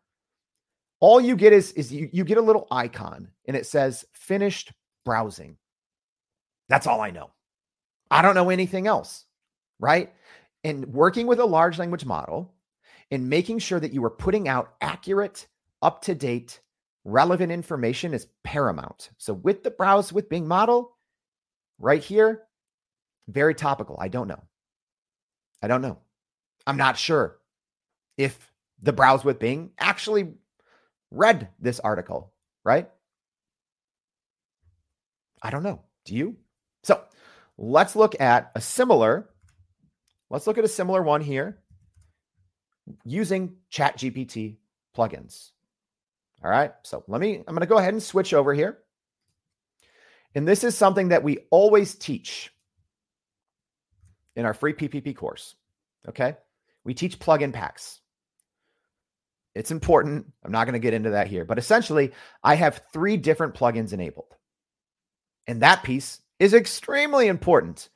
all 1.00 1.20
you 1.20 1.36
get 1.36 1.52
is, 1.52 1.72
is 1.72 1.92
you, 1.92 2.08
you 2.12 2.24
get 2.24 2.38
a 2.38 2.42
little 2.42 2.66
icon 2.70 3.28
and 3.46 3.56
it 3.56 3.66
says 3.66 4.04
finished 4.12 4.72
browsing. 5.04 5.56
That's 6.68 6.86
all 6.86 7.00
I 7.00 7.10
know. 7.10 7.30
I 8.10 8.22
don't 8.22 8.34
know 8.34 8.50
anything 8.50 8.86
else, 8.86 9.24
right? 9.78 10.12
And 10.66 10.92
working 10.92 11.29
with 11.29 11.38
a 11.38 11.44
large 11.44 11.79
language 11.79 12.05
model 12.05 12.52
and 13.12 13.31
making 13.31 13.61
sure 13.61 13.79
that 13.79 13.92
you 13.92 14.05
are 14.05 14.11
putting 14.11 14.48
out 14.48 14.74
accurate, 14.81 15.46
up 15.81 16.02
to 16.02 16.14
date, 16.14 16.59
relevant 17.05 17.52
information 17.52 18.12
is 18.12 18.26
paramount. 18.42 19.11
So, 19.16 19.33
with 19.33 19.62
the 19.62 19.70
browse 19.70 20.12
with 20.12 20.29
Bing 20.29 20.48
model, 20.48 20.96
right 21.79 22.02
here, 22.02 22.42
very 23.29 23.55
topical. 23.55 23.96
I 24.00 24.09
don't 24.09 24.26
know. 24.26 24.42
I 25.62 25.68
don't 25.68 25.83
know. 25.83 25.98
I'm 26.66 26.76
not 26.76 26.98
sure 26.98 27.38
if 28.18 28.52
the 28.83 28.92
browse 28.92 29.24
with 29.24 29.38
Bing 29.38 29.70
actually 29.79 30.35
read 31.12 31.48
this 31.61 31.79
article, 31.79 32.33
right? 32.64 32.90
I 35.40 35.50
don't 35.50 35.62
know. 35.62 35.83
Do 36.05 36.16
you? 36.16 36.37
So 36.83 37.02
let's 37.57 37.94
look 37.94 38.20
at 38.20 38.50
a 38.57 38.61
similar, 38.61 39.31
let's 40.30 40.46
look 40.46 40.58
at 40.58 40.64
a 40.64 40.68
similar 40.68 41.02
one 41.02 41.20
here 41.20 41.58
using 43.04 43.56
ChatGPT 43.72 44.56
plugins. 44.96 45.50
All 46.44 46.50
right. 46.50 46.72
So 46.82 47.04
let 47.08 47.20
me, 47.20 47.36
I'm 47.36 47.54
going 47.54 47.60
to 47.60 47.66
go 47.66 47.78
ahead 47.78 47.94
and 47.94 48.02
switch 48.02 48.34
over 48.34 48.54
here. 48.54 48.78
And 50.34 50.46
this 50.46 50.64
is 50.64 50.76
something 50.76 51.08
that 51.08 51.22
we 51.22 51.38
always 51.50 51.94
teach 51.94 52.52
in 54.36 54.44
our 54.44 54.54
free 54.54 54.74
PPP 54.74 55.16
course. 55.16 55.56
Okay. 56.08 56.36
We 56.84 56.94
teach 56.94 57.18
plugin 57.18 57.52
packs. 57.52 58.00
It's 59.54 59.70
important. 59.70 60.26
I'm 60.44 60.52
not 60.52 60.64
going 60.64 60.74
to 60.74 60.78
get 60.78 60.92
into 60.92 61.10
that 61.10 61.28
here, 61.28 61.46
but 61.46 61.58
essentially, 61.58 62.12
I 62.44 62.54
have 62.56 62.82
three 62.92 63.16
different 63.16 63.54
plugins 63.54 63.94
enabled. 63.94 64.36
And 65.46 65.62
that 65.62 65.82
piece 65.82 66.20
is 66.38 66.52
extremely 66.52 67.28
important. 67.28 67.88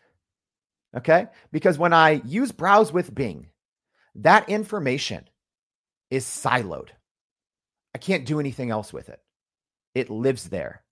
Okay? 0.96 1.26
Because 1.52 1.78
when 1.78 1.92
I 1.92 2.22
use 2.24 2.52
Browse 2.52 2.92
with 2.92 3.14
Bing, 3.14 3.46
that 4.16 4.48
information 4.48 5.28
is 6.10 6.24
siloed. 6.24 6.88
I 7.94 7.98
can't 7.98 8.26
do 8.26 8.40
anything 8.40 8.70
else 8.70 8.92
with 8.92 9.08
it. 9.08 9.20
It 9.94 10.10
lives 10.10 10.48
there. 10.48 10.82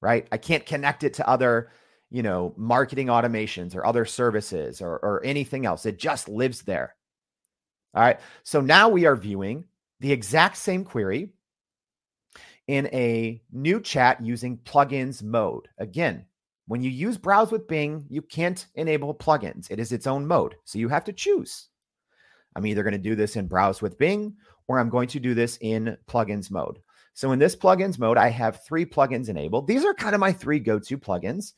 Right? 0.00 0.26
I 0.32 0.36
can't 0.36 0.66
connect 0.66 1.04
it 1.04 1.14
to 1.14 1.28
other, 1.28 1.70
you 2.10 2.22
know, 2.22 2.54
marketing 2.56 3.06
automations 3.06 3.74
or 3.74 3.86
other 3.86 4.04
services 4.04 4.80
or, 4.80 4.98
or 4.98 5.24
anything 5.24 5.64
else. 5.66 5.86
It 5.86 5.98
just 5.98 6.28
lives 6.28 6.62
there. 6.62 6.94
All 7.94 8.02
right. 8.02 8.20
So 8.42 8.60
now 8.60 8.88
we 8.88 9.06
are 9.06 9.16
viewing 9.16 9.64
the 10.00 10.12
exact 10.12 10.56
same 10.56 10.84
query 10.84 11.30
in 12.66 12.86
a 12.88 13.40
new 13.52 13.80
chat 13.80 14.24
using 14.24 14.58
plugins 14.58 15.22
mode. 15.22 15.68
Again, 15.78 16.24
when 16.66 16.82
you 16.82 16.90
use 16.90 17.18
Browse 17.18 17.52
with 17.52 17.68
Bing, 17.68 18.06
you 18.08 18.22
can't 18.22 18.66
enable 18.74 19.14
plugins. 19.14 19.70
It 19.70 19.78
is 19.78 19.92
its 19.92 20.06
own 20.06 20.26
mode. 20.26 20.56
So 20.64 20.78
you 20.78 20.88
have 20.88 21.04
to 21.04 21.12
choose. 21.12 21.68
I'm 22.56 22.66
either 22.66 22.82
going 22.82 22.92
to 22.92 22.98
do 22.98 23.14
this 23.14 23.36
in 23.36 23.48
Browse 23.48 23.82
with 23.82 23.98
Bing 23.98 24.36
or 24.68 24.78
I'm 24.78 24.88
going 24.88 25.08
to 25.08 25.20
do 25.20 25.34
this 25.34 25.58
in 25.60 25.96
plugins 26.08 26.50
mode. 26.50 26.78
So 27.12 27.32
in 27.32 27.38
this 27.38 27.54
plugins 27.54 27.98
mode, 27.98 28.16
I 28.16 28.28
have 28.28 28.64
three 28.64 28.86
plugins 28.86 29.28
enabled. 29.28 29.66
These 29.66 29.84
are 29.84 29.94
kind 29.94 30.14
of 30.14 30.20
my 30.20 30.32
three 30.32 30.58
go 30.58 30.78
to 30.78 30.98
plugins. 30.98 31.52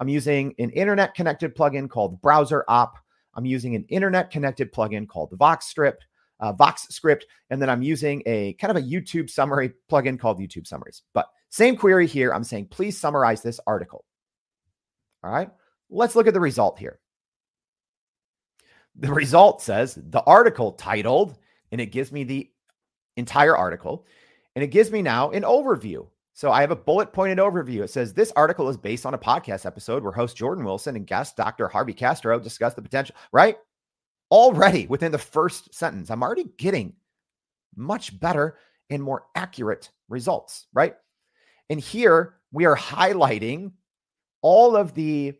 I'm 0.00 0.08
using 0.08 0.54
an 0.58 0.70
internet 0.70 1.14
connected 1.14 1.54
plugin 1.56 1.88
called 1.88 2.20
BrowserOp. 2.22 2.92
I'm 3.34 3.44
using 3.44 3.74
an 3.74 3.84
internet 3.88 4.30
connected 4.30 4.72
plugin 4.72 5.08
called 5.08 5.32
VoxScript, 5.38 5.98
uh, 6.40 6.52
Vox 6.52 6.86
Script, 6.90 7.26
and 7.50 7.60
then 7.60 7.70
I'm 7.70 7.82
using 7.82 8.22
a 8.26 8.54
kind 8.54 8.76
of 8.76 8.82
a 8.82 8.86
YouTube 8.86 9.30
summary 9.30 9.72
plugin 9.90 10.18
called 10.18 10.38
YouTube 10.38 10.66
Summaries. 10.66 11.02
But 11.14 11.26
same 11.50 11.76
query 11.76 12.06
here. 12.06 12.32
I'm 12.32 12.44
saying, 12.44 12.68
please 12.68 12.98
summarize 12.98 13.42
this 13.42 13.60
article. 13.66 14.04
All 15.24 15.32
right, 15.32 15.50
let's 15.90 16.16
look 16.16 16.26
at 16.26 16.34
the 16.34 16.40
result 16.40 16.78
here. 16.78 16.98
The 18.96 19.12
result 19.12 19.62
says 19.62 19.94
the 19.94 20.22
article 20.22 20.72
titled, 20.72 21.38
and 21.70 21.80
it 21.80 21.86
gives 21.86 22.12
me 22.12 22.24
the 22.24 22.50
entire 23.16 23.56
article, 23.56 24.06
and 24.54 24.62
it 24.62 24.68
gives 24.68 24.90
me 24.90 25.02
now 25.02 25.30
an 25.30 25.42
overview. 25.42 26.06
So 26.34 26.50
I 26.50 26.62
have 26.62 26.70
a 26.70 26.76
bullet 26.76 27.12
pointed 27.12 27.38
overview. 27.38 27.82
It 27.82 27.90
says 27.90 28.12
this 28.12 28.32
article 28.36 28.68
is 28.68 28.76
based 28.76 29.04
on 29.04 29.14
a 29.14 29.18
podcast 29.18 29.66
episode 29.66 30.02
where 30.02 30.12
host 30.12 30.36
Jordan 30.36 30.64
Wilson 30.64 30.96
and 30.96 31.06
guest 31.06 31.36
Dr. 31.36 31.68
Harvey 31.68 31.92
Castro 31.92 32.38
discuss 32.38 32.74
the 32.74 32.82
potential, 32.82 33.14
right? 33.32 33.58
Already 34.30 34.86
within 34.86 35.12
the 35.12 35.18
first 35.18 35.74
sentence, 35.74 36.10
I'm 36.10 36.22
already 36.22 36.46
getting 36.56 36.94
much 37.76 38.18
better 38.18 38.58
and 38.88 39.02
more 39.02 39.24
accurate 39.34 39.90
results, 40.08 40.66
right? 40.72 40.96
And 41.68 41.80
here 41.80 42.34
we 42.50 42.64
are 42.64 42.76
highlighting 42.76 43.72
all 44.42 44.76
of 44.76 44.94
the 44.94 45.34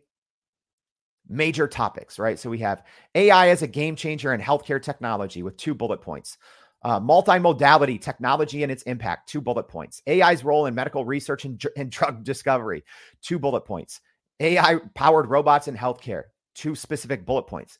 major 1.27 1.67
topics, 1.67 2.19
right? 2.19 2.39
So 2.39 2.49
we 2.49 2.59
have 2.59 2.83
AI 3.15 3.49
as 3.49 3.61
a 3.61 3.67
game 3.67 3.95
changer 3.95 4.33
in 4.33 4.41
healthcare 4.41 4.81
technology 4.81 5.43
with 5.43 5.57
two 5.57 5.73
bullet 5.73 6.01
points. 6.01 6.37
Uh, 6.83 6.99
multimodality 6.99 7.99
technology 7.99 8.63
and 8.63 8.71
its 8.71 8.83
impact, 8.83 9.29
two 9.29 9.39
bullet 9.39 9.69
points. 9.69 10.01
AI's 10.07 10.43
role 10.43 10.65
in 10.65 10.75
medical 10.75 11.05
research 11.05 11.45
and, 11.45 11.63
and 11.77 11.89
drug 11.89 12.23
discovery, 12.25 12.83
two 13.21 13.39
bullet 13.39 13.61
points. 13.61 14.01
AI 14.41 14.79
powered 14.93 15.29
robots 15.29 15.69
in 15.69 15.77
healthcare, 15.77 16.23
two 16.55 16.75
specific 16.75 17.25
bullet 17.25 17.47
points. 17.47 17.77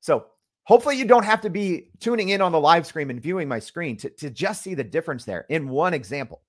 So 0.00 0.26
hopefully 0.64 0.96
you 0.96 1.04
don't 1.04 1.24
have 1.24 1.40
to 1.40 1.50
be 1.50 1.90
tuning 1.98 2.28
in 2.28 2.40
on 2.40 2.52
the 2.52 2.60
live 2.60 2.86
stream 2.86 3.10
and 3.10 3.20
viewing 3.20 3.48
my 3.48 3.58
screen 3.58 3.96
to, 3.98 4.10
to 4.10 4.30
just 4.30 4.62
see 4.62 4.74
the 4.74 4.84
difference 4.84 5.24
there 5.24 5.46
in 5.48 5.68
one 5.68 5.94
example. 5.94 6.42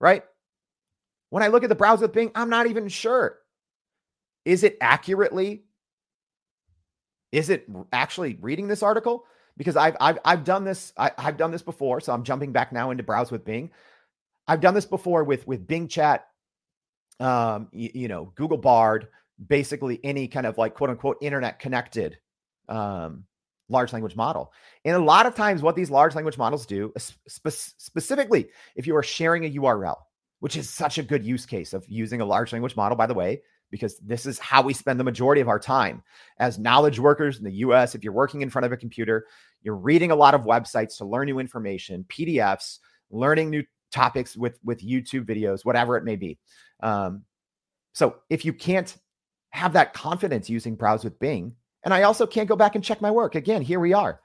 Right? 0.00 0.24
When 1.32 1.42
I 1.42 1.46
look 1.46 1.62
at 1.62 1.70
the 1.70 1.74
browser 1.74 2.02
with 2.02 2.12
Bing, 2.12 2.30
I'm 2.34 2.50
not 2.50 2.66
even 2.66 2.88
sure 2.88 3.38
is 4.44 4.64
it 4.64 4.76
accurately? 4.82 5.64
Is 7.32 7.48
it 7.48 7.66
actually 7.90 8.36
reading 8.42 8.68
this 8.68 8.82
article? 8.82 9.24
Because 9.56 9.74
I've 9.74 9.96
I've 9.98 10.18
I've 10.26 10.44
done 10.44 10.64
this 10.64 10.92
I, 10.98 11.10
have 11.16 11.38
done 11.38 11.50
this 11.50 11.62
before, 11.62 12.02
so 12.02 12.12
I'm 12.12 12.22
jumping 12.22 12.52
back 12.52 12.70
now 12.70 12.90
into 12.90 13.02
browse 13.02 13.30
with 13.30 13.46
Bing. 13.46 13.70
I've 14.46 14.60
done 14.60 14.74
this 14.74 14.84
before 14.84 15.24
with 15.24 15.46
with 15.46 15.66
Bing 15.66 15.88
Chat, 15.88 16.26
um, 17.18 17.68
you, 17.72 17.88
you 17.94 18.08
know, 18.08 18.30
Google 18.34 18.58
Bard, 18.58 19.08
basically 19.48 20.00
any 20.04 20.28
kind 20.28 20.44
of 20.44 20.58
like 20.58 20.74
quote 20.74 20.90
unquote 20.90 21.16
internet 21.22 21.58
connected 21.58 22.18
um, 22.68 23.24
large 23.70 23.94
language 23.94 24.16
model. 24.16 24.52
And 24.84 24.94
a 24.96 25.02
lot 25.02 25.24
of 25.24 25.34
times, 25.34 25.62
what 25.62 25.76
these 25.76 25.90
large 25.90 26.14
language 26.14 26.36
models 26.36 26.66
do, 26.66 26.92
spe- 26.98 27.48
specifically 27.48 28.50
if 28.76 28.86
you 28.86 28.94
are 28.96 29.02
sharing 29.02 29.46
a 29.46 29.50
URL, 29.50 29.96
which 30.42 30.56
is 30.56 30.68
such 30.68 30.98
a 30.98 31.04
good 31.04 31.24
use 31.24 31.46
case 31.46 31.72
of 31.72 31.84
using 31.86 32.20
a 32.20 32.24
large 32.24 32.52
language 32.52 32.74
model, 32.74 32.96
by 32.96 33.06
the 33.06 33.14
way, 33.14 33.40
because 33.70 33.96
this 33.98 34.26
is 34.26 34.40
how 34.40 34.60
we 34.60 34.74
spend 34.74 34.98
the 34.98 35.04
majority 35.04 35.40
of 35.40 35.46
our 35.46 35.60
time 35.60 36.02
as 36.40 36.58
knowledge 36.58 36.98
workers 36.98 37.38
in 37.38 37.44
the 37.44 37.52
US. 37.58 37.94
If 37.94 38.02
you're 38.02 38.12
working 38.12 38.42
in 38.42 38.50
front 38.50 38.66
of 38.66 38.72
a 38.72 38.76
computer, 38.76 39.24
you're 39.62 39.76
reading 39.76 40.10
a 40.10 40.16
lot 40.16 40.34
of 40.34 40.40
websites 40.40 40.98
to 40.98 41.04
learn 41.04 41.26
new 41.26 41.38
information, 41.38 42.04
PDFs, 42.08 42.80
learning 43.08 43.50
new 43.50 43.62
topics 43.92 44.36
with 44.36 44.58
with 44.64 44.84
YouTube 44.84 45.26
videos, 45.26 45.64
whatever 45.64 45.96
it 45.96 46.02
may 46.02 46.16
be. 46.16 46.40
Um, 46.82 47.22
so 47.92 48.16
if 48.28 48.44
you 48.44 48.52
can't 48.52 48.96
have 49.50 49.74
that 49.74 49.94
confidence 49.94 50.50
using 50.50 50.74
Browse 50.74 51.04
with 51.04 51.20
Bing, 51.20 51.54
and 51.84 51.94
I 51.94 52.02
also 52.02 52.26
can't 52.26 52.48
go 52.48 52.56
back 52.56 52.74
and 52.74 52.82
check 52.82 53.00
my 53.00 53.12
work 53.12 53.36
again, 53.36 53.62
here 53.62 53.78
we 53.78 53.92
are. 53.92 54.18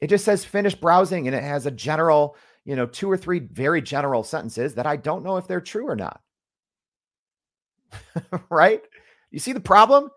It 0.00 0.06
just 0.06 0.24
says 0.24 0.42
finish 0.42 0.74
browsing, 0.74 1.26
and 1.26 1.36
it 1.36 1.42
has 1.42 1.66
a 1.66 1.70
general, 1.70 2.36
you 2.68 2.76
know, 2.76 2.84
two 2.84 3.10
or 3.10 3.16
three 3.16 3.38
very 3.38 3.80
general 3.80 4.22
sentences 4.22 4.74
that 4.74 4.86
I 4.86 4.96
don't 4.96 5.24
know 5.24 5.38
if 5.38 5.46
they're 5.48 5.58
true 5.58 5.88
or 5.88 5.96
not. 5.96 6.20
right? 8.50 8.82
You 9.30 9.38
see 9.38 9.52
the 9.52 9.60
problem? 9.60 10.10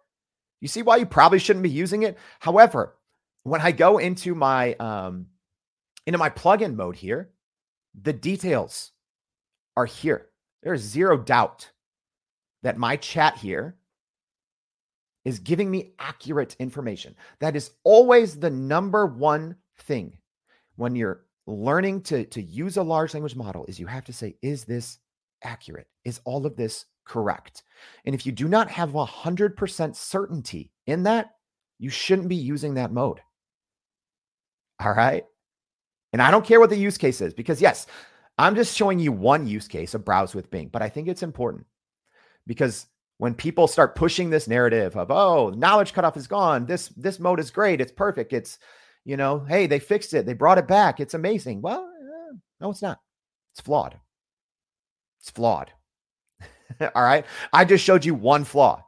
You 0.60 0.68
see 0.68 0.82
why 0.82 0.98
you 0.98 1.06
probably 1.06 1.40
shouldn't 1.40 1.64
be 1.64 1.70
using 1.70 2.04
it? 2.04 2.18
However, 2.42 2.98
when 3.44 3.62
I 3.62 3.72
go 3.72 4.00
into 4.00 4.36
my 4.36 4.74
um 4.74 5.28
into 6.06 6.18
my 6.18 6.30
plugin 6.30 6.76
mode 6.76 6.98
here, 6.98 7.30
the 8.00 8.12
details 8.12 8.92
are 9.78 9.86
here. 9.86 10.28
There's 10.62 10.82
zero 10.82 11.18
doubt 11.18 11.72
that 12.64 12.78
my 12.78 12.98
chat 12.98 13.38
here 13.38 13.78
is 15.24 15.40
giving 15.40 15.72
me 15.72 15.94
accurate 16.00 16.58
information. 16.60 17.16
That 17.40 17.56
is 17.56 17.72
always 17.86 18.38
the 18.38 18.50
number 18.50 19.06
one 19.06 19.56
thing 19.78 20.18
when 20.76 20.98
you're 20.98 21.24
learning 21.48 22.02
to, 22.04 22.26
to 22.26 22.42
use 22.42 22.78
a 22.78 22.84
large 22.84 23.14
language 23.14 23.36
model 23.36 23.66
is 23.68 23.80
you 23.80 23.88
have 23.88 24.06
to 24.06 24.14
say, 24.14 24.36
is 24.42 24.64
this 24.64 25.00
accurate? 25.44 25.88
Is 26.06 26.22
all 26.26 26.46
of 26.46 26.56
this 26.56 26.86
correct. 27.06 27.64
And 28.06 28.16
if 28.16 28.26
you 28.26 28.32
do 28.32 28.48
not 28.48 28.70
have 28.70 28.92
100% 28.92 29.96
certainty 29.96 30.72
in 30.88 31.04
that, 31.04 31.32
you 31.80 31.90
shouldn't 31.90 32.30
be 32.30 32.36
using 32.36 32.76
that 32.76 32.92
mode. 32.92 33.22
All 34.80 34.94
right. 34.94 35.26
And 36.14 36.22
I 36.22 36.32
don't 36.32 36.46
care 36.46 36.60
what 36.60 36.70
the 36.70 36.78
use 36.78 36.98
case 36.98 37.22
is 37.22 37.34
because, 37.34 37.62
yes, 37.62 37.88
I'm 38.38 38.56
just 38.56 38.76
showing 38.76 39.00
you 39.00 39.12
one 39.12 39.48
use 39.48 39.68
case 39.68 39.94
of 39.94 40.06
browse 40.06 40.36
with 40.36 40.50
Bing, 40.52 40.70
but 40.72 40.82
I 40.82 40.90
think 40.90 41.08
it's 41.08 41.24
important 41.24 41.66
because 42.48 42.88
when 43.18 43.36
people 43.36 43.68
start 43.68 43.96
pushing 43.96 44.30
this 44.30 44.48
narrative 44.48 44.98
of, 44.98 45.12
oh, 45.12 45.50
knowledge 45.50 45.94
cutoff 45.94 46.18
is 46.18 46.28
gone, 46.28 46.66
this 46.66 46.88
this 46.90 47.20
mode 47.20 47.40
is 47.40 47.52
great, 47.52 47.80
it's 47.80 47.92
perfect, 47.92 48.34
it's, 48.34 48.58
you 49.06 49.18
know, 49.18 49.40
hey, 49.40 49.68
they 49.68 49.80
fixed 49.80 50.14
it, 50.14 50.26
they 50.26 50.34
brought 50.34 50.58
it 50.58 50.68
back, 50.68 51.00
it's 51.00 51.14
amazing. 51.14 51.62
Well, 51.62 51.82
uh, 51.82 52.36
no, 52.60 52.70
it's 52.70 52.82
not. 52.82 53.00
It's 53.54 53.62
flawed. 53.62 54.00
It's 55.20 55.32
flawed. 55.32 55.72
All 56.96 57.04
right. 57.04 57.26
I 57.52 57.66
just 57.66 57.84
showed 57.84 58.06
you 58.06 58.16
one 58.16 58.44
flaw. 58.44 58.84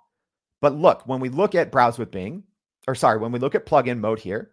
But 0.62 0.76
look, 0.76 1.06
when 1.08 1.20
we 1.20 1.30
look 1.30 1.56
at 1.56 1.72
browse 1.72 1.98
with 1.98 2.12
Bing, 2.12 2.44
or 2.88 2.96
sorry, 2.96 3.20
when 3.20 3.32
we 3.32 3.40
look 3.40 3.56
at 3.56 3.66
plugin 3.66 4.00
mode 4.00 4.20
here, 4.20 4.52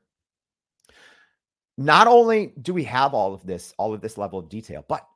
not 1.79 2.07
only 2.07 2.53
do 2.61 2.75
we 2.75 2.85
have 2.85 3.14
all 3.14 3.33
of 3.33 3.46
this, 3.46 3.73
all 3.79 3.94
of 3.94 4.01
this 4.01 4.18
level 4.18 4.38
of 4.38 4.49
detail, 4.49 4.85
but 4.88 5.07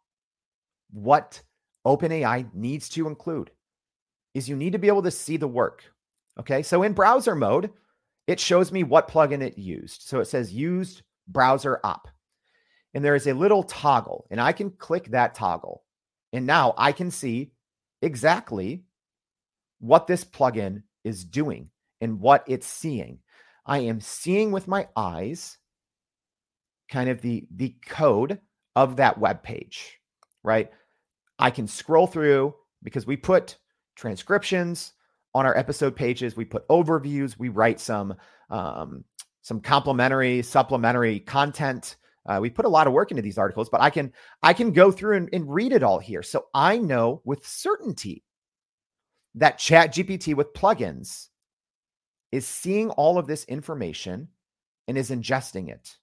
what 0.92 1.42
OpenAI 1.86 2.48
needs 2.54 2.88
to 2.90 3.08
include 3.08 3.50
is 4.34 4.48
you 4.48 4.56
need 4.56 4.72
to 4.72 4.78
be 4.78 4.88
able 4.88 5.02
to 5.02 5.10
see 5.10 5.36
the 5.36 5.48
work. 5.48 5.84
Okay. 6.38 6.62
So 6.62 6.82
in 6.82 6.92
browser 6.92 7.34
mode, 7.34 7.70
it 8.26 8.40
shows 8.40 8.72
me 8.72 8.82
what 8.82 9.08
plugin 9.08 9.42
it 9.42 9.58
used. 9.58 10.02
So 10.02 10.20
it 10.20 10.26
says 10.26 10.52
used 10.52 11.02
BrowserOp. 11.30 12.00
And 12.94 13.04
there 13.04 13.16
is 13.16 13.26
a 13.26 13.34
little 13.34 13.64
toggle, 13.64 14.26
and 14.30 14.40
I 14.40 14.52
can 14.52 14.70
click 14.70 15.06
that 15.10 15.34
toggle. 15.34 15.82
And 16.32 16.46
now 16.46 16.74
I 16.78 16.92
can 16.92 17.10
see 17.10 17.52
exactly 18.02 18.84
what 19.80 20.06
this 20.06 20.24
plugin 20.24 20.82
is 21.02 21.24
doing 21.24 21.70
and 22.00 22.20
what 22.20 22.44
it's 22.46 22.66
seeing. 22.66 23.18
I 23.66 23.78
am 23.80 24.00
seeing 24.00 24.52
with 24.52 24.68
my 24.68 24.88
eyes 24.96 25.58
kind 26.88 27.08
of 27.08 27.20
the 27.20 27.46
the 27.54 27.74
code 27.86 28.40
of 28.76 28.96
that 28.96 29.18
web 29.18 29.42
page, 29.42 29.98
right? 30.42 30.70
I 31.38 31.50
can 31.50 31.66
scroll 31.66 32.06
through 32.06 32.54
because 32.82 33.06
we 33.06 33.16
put 33.16 33.56
transcriptions 33.96 34.92
on 35.34 35.46
our 35.46 35.56
episode 35.56 35.96
pages, 35.96 36.36
we 36.36 36.44
put 36.44 36.66
overviews, 36.68 37.38
we 37.38 37.48
write 37.48 37.80
some 37.80 38.14
um, 38.50 39.04
some 39.42 39.60
complementary, 39.60 40.42
supplementary 40.42 41.20
content. 41.20 41.96
Uh, 42.26 42.38
we 42.40 42.48
put 42.48 42.64
a 42.64 42.68
lot 42.68 42.86
of 42.86 42.94
work 42.94 43.10
into 43.10 43.22
these 43.22 43.36
articles, 43.36 43.68
but 43.68 43.82
I 43.82 43.90
can 43.90 44.12
I 44.42 44.52
can 44.52 44.72
go 44.72 44.90
through 44.90 45.16
and, 45.16 45.28
and 45.32 45.52
read 45.52 45.72
it 45.72 45.82
all 45.82 45.98
here, 45.98 46.22
so 46.22 46.46
I 46.54 46.78
know 46.78 47.20
with 47.24 47.46
certainty 47.46 48.24
that 49.34 49.58
Chat 49.58 49.92
GPT 49.92 50.34
with 50.34 50.54
plugins 50.54 51.28
is 52.32 52.46
seeing 52.46 52.90
all 52.90 53.18
of 53.18 53.26
this 53.26 53.44
information 53.44 54.28
and 54.88 54.96
is 54.96 55.10
ingesting 55.10 55.68
it. 55.68 55.96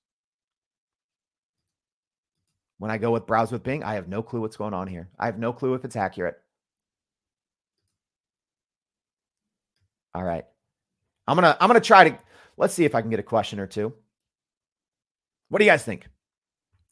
When 2.77 2.91
I 2.91 2.97
go 2.97 3.11
with 3.11 3.27
browse 3.27 3.51
with 3.51 3.63
Bing, 3.63 3.83
I 3.83 3.95
have 3.95 4.07
no 4.07 4.21
clue 4.23 4.41
what's 4.41 4.57
going 4.57 4.73
on 4.73 4.87
here. 4.87 5.09
I 5.19 5.27
have 5.27 5.37
no 5.37 5.53
clue 5.53 5.73
if 5.73 5.85
it's 5.85 5.95
accurate. 5.95 6.35
All 10.13 10.23
right. 10.23 10.45
I'm 11.27 11.37
to 11.37 11.57
I'm 11.61 11.71
to 11.73 11.79
try 11.79 12.09
to 12.09 12.17
let's 12.57 12.73
see 12.73 12.85
if 12.85 12.95
I 12.95 13.01
can 13.01 13.09
get 13.09 13.19
a 13.19 13.23
question 13.23 13.59
or 13.59 13.67
two. 13.67 13.93
What 15.49 15.59
do 15.59 15.65
you 15.65 15.71
guys 15.71 15.83
think? 15.83 16.07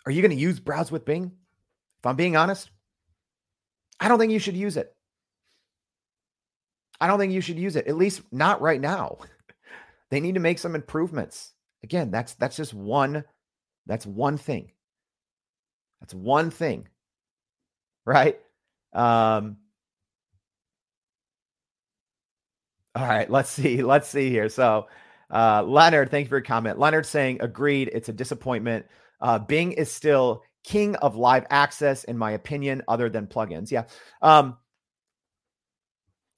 Are 0.06 0.12
you 0.12 0.22
to 0.22 0.36
use 0.36 0.60
browse 0.60 0.92
with 0.92 1.06
Bing? 1.06 1.32
If 2.00 2.06
I'm 2.06 2.16
being 2.16 2.38
honest, 2.38 2.70
I 4.00 4.08
don't 4.08 4.20
think 4.20 4.32
you 4.32 4.40
should 4.40 4.56
use 4.56 4.78
it. 4.78 4.96
I 7.02 7.08
don't 7.08 7.20
think 7.20 7.34
you 7.34 7.42
should 7.42 7.60
use 7.60 7.76
it, 7.76 7.88
at 7.88 7.98
least 7.98 8.22
not 8.32 8.62
right 8.62 8.80
now. 8.80 9.20
they 10.10 10.20
need 10.20 10.36
to 10.36 10.42
make 10.42 10.60
some 10.60 10.76
improvements. 10.76 11.54
Again, 11.84 12.12
that's 12.12 12.34
that's 12.34 12.58
just 12.58 12.74
one 12.74 13.24
that's 13.86 14.06
one 14.06 14.38
thing. 14.38 14.72
That's 16.00 16.14
one 16.14 16.52
thing. 16.52 16.88
Right? 18.06 18.40
Um 18.94 19.58
All 23.00 23.08
right, 23.08 23.30
let's 23.30 23.50
see. 23.50 23.82
Let's 23.82 24.10
see 24.10 24.30
here. 24.30 24.50
So, 24.50 24.88
uh, 25.32 25.64
Leonard, 25.64 26.12
thank 26.12 26.26
you 26.26 26.30
for 26.30 26.36
your 26.36 26.42
comment. 26.42 26.78
Leonard 26.78 27.06
saying, 27.06 27.38
agreed. 27.40 27.90
It's 27.94 28.10
a 28.10 28.14
disappointment. 28.14 28.86
Uh, 29.22 29.40
Bing 29.40 29.72
is 29.72 29.90
still 29.90 30.44
king 30.66 30.98
of 30.98 31.16
live 31.16 31.46
access, 31.50 32.04
in 32.04 32.18
my 32.18 32.32
opinion, 32.32 32.82
other 32.90 33.10
than 33.10 33.26
plugins. 33.26 33.72
Yeah. 33.72 33.86
Um, 34.22 34.58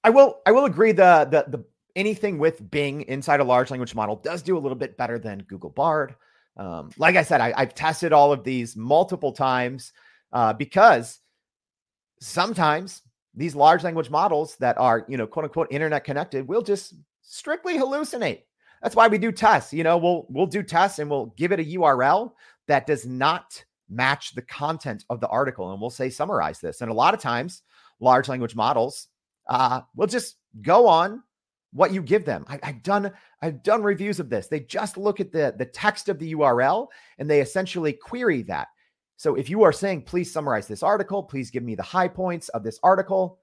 I 0.04 0.10
will 0.10 0.40
I 0.46 0.52
will 0.52 0.66
agree 0.66 0.92
the 0.92 1.26
the 1.28 1.44
the 1.48 1.64
anything 1.96 2.38
with 2.38 2.70
Bing 2.70 3.02
inside 3.02 3.40
a 3.40 3.44
large 3.44 3.72
language 3.72 3.96
model 3.96 4.14
does 4.14 4.42
do 4.42 4.56
a 4.56 4.60
little 4.60 4.78
bit 4.78 4.96
better 4.96 5.18
than 5.18 5.42
Google 5.42 5.70
Bard. 5.70 6.14
Um, 6.56 6.90
like 6.96 7.16
I 7.16 7.24
said, 7.24 7.40
I, 7.40 7.58
have 7.58 7.74
tested 7.74 8.12
all 8.12 8.32
of 8.32 8.44
these 8.44 8.76
multiple 8.76 9.32
times 9.32 9.92
uh, 10.32 10.52
because 10.52 11.18
sometimes 12.20 13.02
these 13.34 13.54
large 13.54 13.82
language 13.82 14.10
models 14.10 14.56
that 14.56 14.78
are, 14.78 15.04
you 15.08 15.16
know, 15.16 15.26
quote 15.26 15.44
unquote 15.44 15.68
internet 15.70 16.04
connected 16.04 16.46
will 16.46 16.62
just 16.62 16.94
strictly 17.22 17.78
hallucinate. 17.78 18.42
That's 18.82 18.96
why 18.96 19.08
we 19.08 19.18
do 19.18 19.32
tests. 19.32 19.72
You 19.72 19.84
know, 19.84 19.96
we'll 19.96 20.26
we'll 20.28 20.46
do 20.46 20.62
tests 20.62 20.98
and 20.98 21.08
we'll 21.10 21.26
give 21.36 21.52
it 21.52 21.60
a 21.60 21.64
URL 21.64 22.32
that 22.66 22.86
does 22.86 23.06
not 23.06 23.64
match 23.88 24.34
the 24.34 24.42
content 24.42 25.04
of 25.10 25.20
the 25.20 25.28
article 25.28 25.70
and 25.72 25.80
we'll 25.80 25.90
say 25.90 26.10
summarize 26.10 26.60
this. 26.60 26.80
And 26.80 26.90
a 26.90 26.94
lot 26.94 27.14
of 27.14 27.20
times 27.20 27.62
large 28.00 28.28
language 28.28 28.56
models 28.56 29.08
uh, 29.48 29.82
will 29.94 30.06
just 30.06 30.36
go 30.60 30.86
on 30.86 31.22
what 31.72 31.92
you 31.92 32.02
give 32.02 32.24
them. 32.24 32.44
I, 32.48 32.58
have 32.62 32.82
done 32.82 33.12
I've 33.40 33.62
done 33.62 33.82
reviews 33.82 34.20
of 34.20 34.28
this. 34.28 34.48
They 34.48 34.60
just 34.60 34.96
look 34.96 35.20
at 35.20 35.32
the 35.32 35.54
the 35.56 35.66
text 35.66 36.08
of 36.08 36.18
the 36.18 36.34
URL 36.34 36.88
and 37.18 37.30
they 37.30 37.40
essentially 37.40 37.92
query 37.92 38.42
that. 38.42 38.68
So 39.22 39.36
if 39.36 39.48
you 39.48 39.62
are 39.62 39.72
saying, 39.72 40.02
please 40.02 40.32
summarize 40.32 40.66
this 40.66 40.82
article, 40.82 41.22
please 41.22 41.52
give 41.52 41.62
me 41.62 41.76
the 41.76 41.82
high 41.84 42.08
points 42.08 42.48
of 42.48 42.64
this 42.64 42.80
article, 42.82 43.38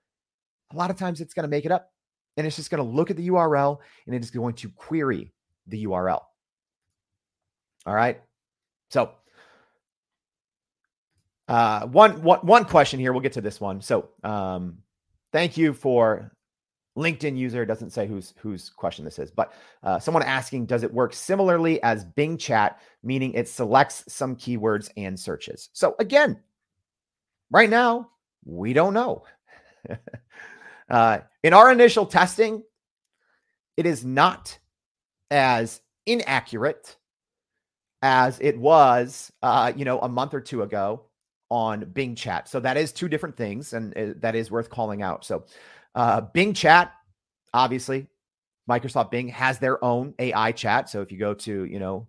a 0.73 0.75
lot 0.75 0.89
of 0.89 0.97
times 0.97 1.21
it's 1.21 1.33
going 1.33 1.45
to 1.45 1.49
make 1.49 1.63
it 1.63 1.71
up 1.71 1.93
and 2.35 2.45
it's 2.45 2.57
just 2.57 2.69
going 2.69 2.83
to 2.83 2.95
look 2.97 3.09
at 3.09 3.15
the 3.15 3.29
URL 3.29 3.77
and 4.05 4.13
it 4.13 4.21
is 4.21 4.29
going 4.29 4.55
to 4.55 4.67
query 4.71 5.31
the 5.67 5.85
URL. 5.85 6.21
All 7.85 7.95
right. 7.95 8.19
So 8.89 9.11
uh, 11.47 11.87
one, 11.87 12.23
one, 12.23 12.39
one 12.39 12.65
question 12.65 12.99
here. 12.99 13.13
We'll 13.13 13.21
get 13.21 13.31
to 13.33 13.41
this 13.41 13.61
one. 13.61 13.79
So 13.79 14.09
um, 14.21 14.79
thank 15.31 15.55
you 15.55 15.71
for 15.71 16.33
LinkedIn 16.97 17.38
user 17.38 17.65
doesn't 17.65 17.91
say 17.91 18.08
whose 18.08 18.34
whose 18.38 18.69
question 18.69 19.06
this 19.06 19.19
is, 19.19 19.32
but 19.32 19.54
uh, 19.84 19.99
someone 19.99 20.23
asking, 20.23 20.65
does 20.65 20.84
it 20.84 20.93
work 20.93 21.13
similarly 21.13 21.82
as 21.84 22.04
Bing 22.04 22.38
Chat, 22.38 22.80
meaning 23.04 23.34
it 23.34 23.47
selects 23.47 24.04
some 24.08 24.36
keywords 24.36 24.89
and 24.97 25.19
searches? 25.19 25.69
So 25.73 25.95
again, 25.99 26.39
right 27.52 27.69
now 27.69 28.10
we 28.45 28.73
don't 28.73 28.93
know. 28.93 29.23
uh, 30.89 31.19
in 31.43 31.54
our 31.54 31.71
initial 31.71 32.06
testing, 32.06 32.63
it 33.78 33.86
is 33.86 34.04
not 34.04 34.58
as 35.32 35.82
inaccurate 36.06 36.97
as 38.02 38.39
it 38.39 38.58
was, 38.58 39.32
uh, 39.41 39.71
you 39.75 39.86
know, 39.86 39.99
a 39.99 40.10
month 40.10 40.34
or 40.34 40.41
two 40.41 40.63
ago 40.63 41.09
on 41.49 41.85
Bing 41.93 42.15
Chat. 42.15 42.47
So 42.47 42.59
that 42.59 42.77
is 42.77 42.91
two 42.91 43.09
different 43.09 43.35
things, 43.35 43.73
and 43.73 43.95
uh, 43.97 44.13
that 44.17 44.35
is 44.35 44.51
worth 44.51 44.69
calling 44.69 45.01
out. 45.01 45.25
So 45.25 45.45
uh, 45.95 46.21
Bing 46.21 46.53
Chat, 46.53 46.93
obviously, 47.53 48.07
Microsoft 48.69 49.12
Bing 49.12 49.27
has 49.29 49.59
their 49.59 49.83
own 49.83 50.13
AI 50.19 50.51
chat. 50.51 50.89
So 50.89 51.01
if 51.01 51.12
you 51.12 51.17
go 51.17 51.33
to, 51.33 51.65
you 51.65 51.79
know, 51.79 52.07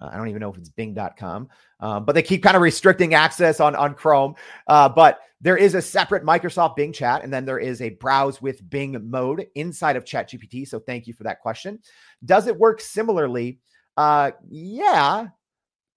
uh, 0.00 0.10
I 0.12 0.16
don't 0.16 0.28
even 0.28 0.40
know 0.40 0.50
if 0.50 0.58
it's 0.58 0.68
bing.com, 0.68 1.48
um, 1.80 2.04
but 2.04 2.14
they 2.14 2.22
keep 2.22 2.42
kind 2.42 2.56
of 2.56 2.62
restricting 2.62 3.14
access 3.14 3.60
on, 3.60 3.74
on 3.74 3.94
Chrome. 3.94 4.34
Uh, 4.66 4.88
but 4.88 5.20
there 5.40 5.56
is 5.56 5.74
a 5.74 5.82
separate 5.82 6.24
Microsoft 6.24 6.76
Bing 6.76 6.92
chat, 6.92 7.24
and 7.24 7.32
then 7.32 7.44
there 7.44 7.58
is 7.58 7.80
a 7.80 7.90
browse 7.90 8.42
with 8.42 8.68
Bing 8.68 8.98
mode 9.08 9.46
inside 9.54 9.96
of 9.96 10.04
ChatGPT. 10.04 10.66
So 10.68 10.78
thank 10.78 11.06
you 11.06 11.14
for 11.14 11.24
that 11.24 11.40
question. 11.40 11.78
Does 12.24 12.46
it 12.46 12.56
work 12.56 12.80
similarly? 12.80 13.60
Uh, 13.96 14.32
yeah. 14.48 15.28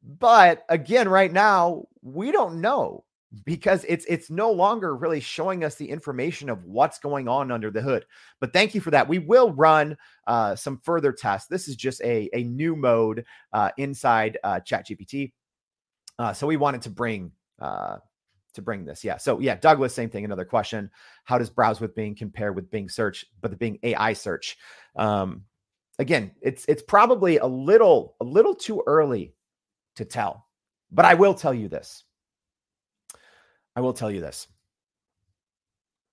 But 0.06 0.66
again, 0.70 1.10
right 1.10 1.34
now, 1.34 1.86
we 2.04 2.32
don't 2.32 2.62
know 2.62 3.04
because 3.44 3.84
it's 3.88 4.06
it's 4.06 4.30
no 4.30 4.52
longer 4.52 4.96
really 4.96 5.20
showing 5.20 5.64
us 5.64 5.76
the 5.76 5.90
information 5.90 6.50
of 6.50 6.64
what's 6.64 7.00
going 7.00 7.28
on 7.28 7.52
under 7.52 7.72
the 7.72 7.82
hood. 7.82 8.06
But 8.40 8.54
thank 8.54 8.76
you 8.76 8.82
for 8.82 8.92
that. 8.92 9.10
We 9.10 9.20
will 9.20 9.52
run 9.52 9.98
uh, 10.28 10.56
some 10.56 10.80
further 10.84 11.12
tests. 11.12 11.48
This 11.48 11.68
is 11.68 11.76
just 11.76 12.02
a 12.04 12.30
a 12.34 12.44
new 12.44 12.76
mode 12.76 13.26
uh, 13.52 13.72
inside 13.78 14.38
uh, 14.44 14.60
ChatGPT. 14.60 15.34
Uh, 16.20 16.34
so 16.34 16.46
we 16.48 16.56
wanted 16.56 16.84
to 16.84 16.92
bring 16.92 17.32
uh, 17.60 17.98
to 18.54 18.62
bring 18.62 18.86
this. 18.86 19.04
Yeah. 19.04 19.18
So 19.18 19.40
yeah, 19.40 19.56
Douglas, 19.56 19.94
same 19.94 20.12
thing. 20.12 20.24
Another 20.24 20.46
question: 20.46 20.92
How 21.24 21.40
does 21.40 21.50
browse 21.50 21.82
with 21.82 21.96
Bing 21.96 22.16
compare 22.16 22.54
with 22.54 22.70
Bing 22.70 22.90
search, 22.90 23.26
but 23.42 23.50
the 23.50 23.58
Bing 23.58 23.80
AI 23.82 24.14
search? 24.14 24.58
Um, 24.96 25.46
again, 25.98 26.32
it's 26.42 26.64
it's 26.66 26.84
probably 26.84 27.38
a 27.40 27.48
little 27.48 28.16
a 28.22 28.24
little 28.24 28.54
too 28.54 28.84
early 28.86 29.34
to 29.96 30.06
tell, 30.06 30.48
but 30.92 31.06
I 31.06 31.14
will 31.14 31.34
tell 31.34 31.54
you 31.54 31.68
this 31.68 32.06
I 33.76 33.82
will 33.82 33.94
tell 33.94 34.10
you 34.10 34.22
this. 34.22 34.48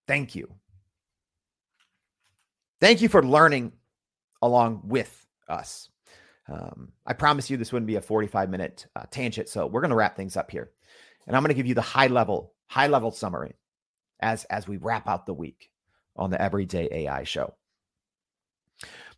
Thank 0.09 0.35
you. 0.35 0.53
Thank 2.81 3.01
you 3.01 3.09
for 3.09 3.23
learning 3.23 3.73
along 4.42 4.83
with 4.85 5.27
us. 5.49 5.88
Um, 6.49 6.92
I 7.07 7.12
promise 7.12 7.49
you 7.49 7.57
this 7.57 7.73
wouldn't 7.73 7.87
be 7.87 7.97
a 7.97 8.01
45 8.01 8.51
minute 8.51 8.87
uh, 8.97 9.05
tangent. 9.11 9.49
So 9.49 9.66
we're 9.66 9.81
going 9.81 9.90
to 9.90 9.97
wrap 9.97 10.16
things 10.16 10.37
up 10.37 10.51
here. 10.51 10.73
And 11.27 11.37
I'm 11.37 11.42
going 11.42 11.51
to 11.51 11.55
give 11.55 11.66
you 11.66 11.75
the 11.75 11.81
high 11.81 12.09
level, 12.09 12.55
high 12.66 12.88
level 12.88 13.12
summary 13.12 13.55
as, 14.18 14.45
as 14.45 14.66
we 14.66 14.79
wrap 14.79 15.09
out 15.09 15.27
the 15.27 15.35
week 15.35 15.71
on 16.16 16.31
the 16.31 16.42
Everyday 16.42 16.88
AI 16.90 17.23
show. 17.23 17.55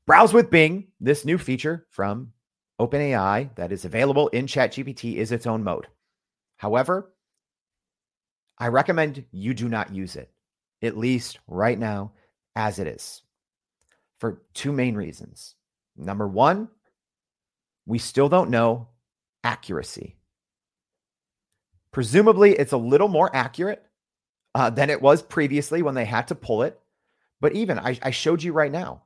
Browse 0.06 0.34
with 0.34 0.50
Bing, 0.50 0.88
this 1.00 1.24
new 1.24 1.38
feature 1.38 1.86
from 1.88 2.32
OpenAI 2.80 3.54
that 3.54 3.72
is 3.72 3.84
available 3.84 4.28
in 4.28 4.46
ChatGPT, 4.46 5.16
is 5.16 5.32
its 5.32 5.46
own 5.46 5.62
mode. 5.62 5.86
However, 6.56 7.12
I 8.58 8.68
recommend 8.68 9.24
you 9.32 9.54
do 9.54 9.68
not 9.68 9.94
use 9.94 10.16
it, 10.16 10.30
at 10.82 10.96
least 10.96 11.38
right 11.46 11.78
now, 11.78 12.12
as 12.56 12.78
it 12.78 12.86
is, 12.86 13.22
for 14.18 14.42
two 14.54 14.72
main 14.72 14.94
reasons. 14.94 15.54
Number 15.96 16.26
one, 16.26 16.68
we 17.86 17.98
still 17.98 18.28
don't 18.28 18.50
know 18.50 18.88
accuracy. 19.42 20.16
Presumably, 21.92 22.52
it's 22.52 22.72
a 22.72 22.76
little 22.76 23.08
more 23.08 23.34
accurate 23.34 23.84
uh, 24.54 24.70
than 24.70 24.90
it 24.90 25.00
was 25.00 25.22
previously 25.22 25.82
when 25.82 25.94
they 25.94 26.04
had 26.04 26.28
to 26.28 26.34
pull 26.34 26.62
it. 26.62 26.80
But 27.40 27.52
even 27.52 27.78
I, 27.78 27.98
I 28.02 28.10
showed 28.10 28.42
you 28.42 28.52
right 28.52 28.72
now, 28.72 29.03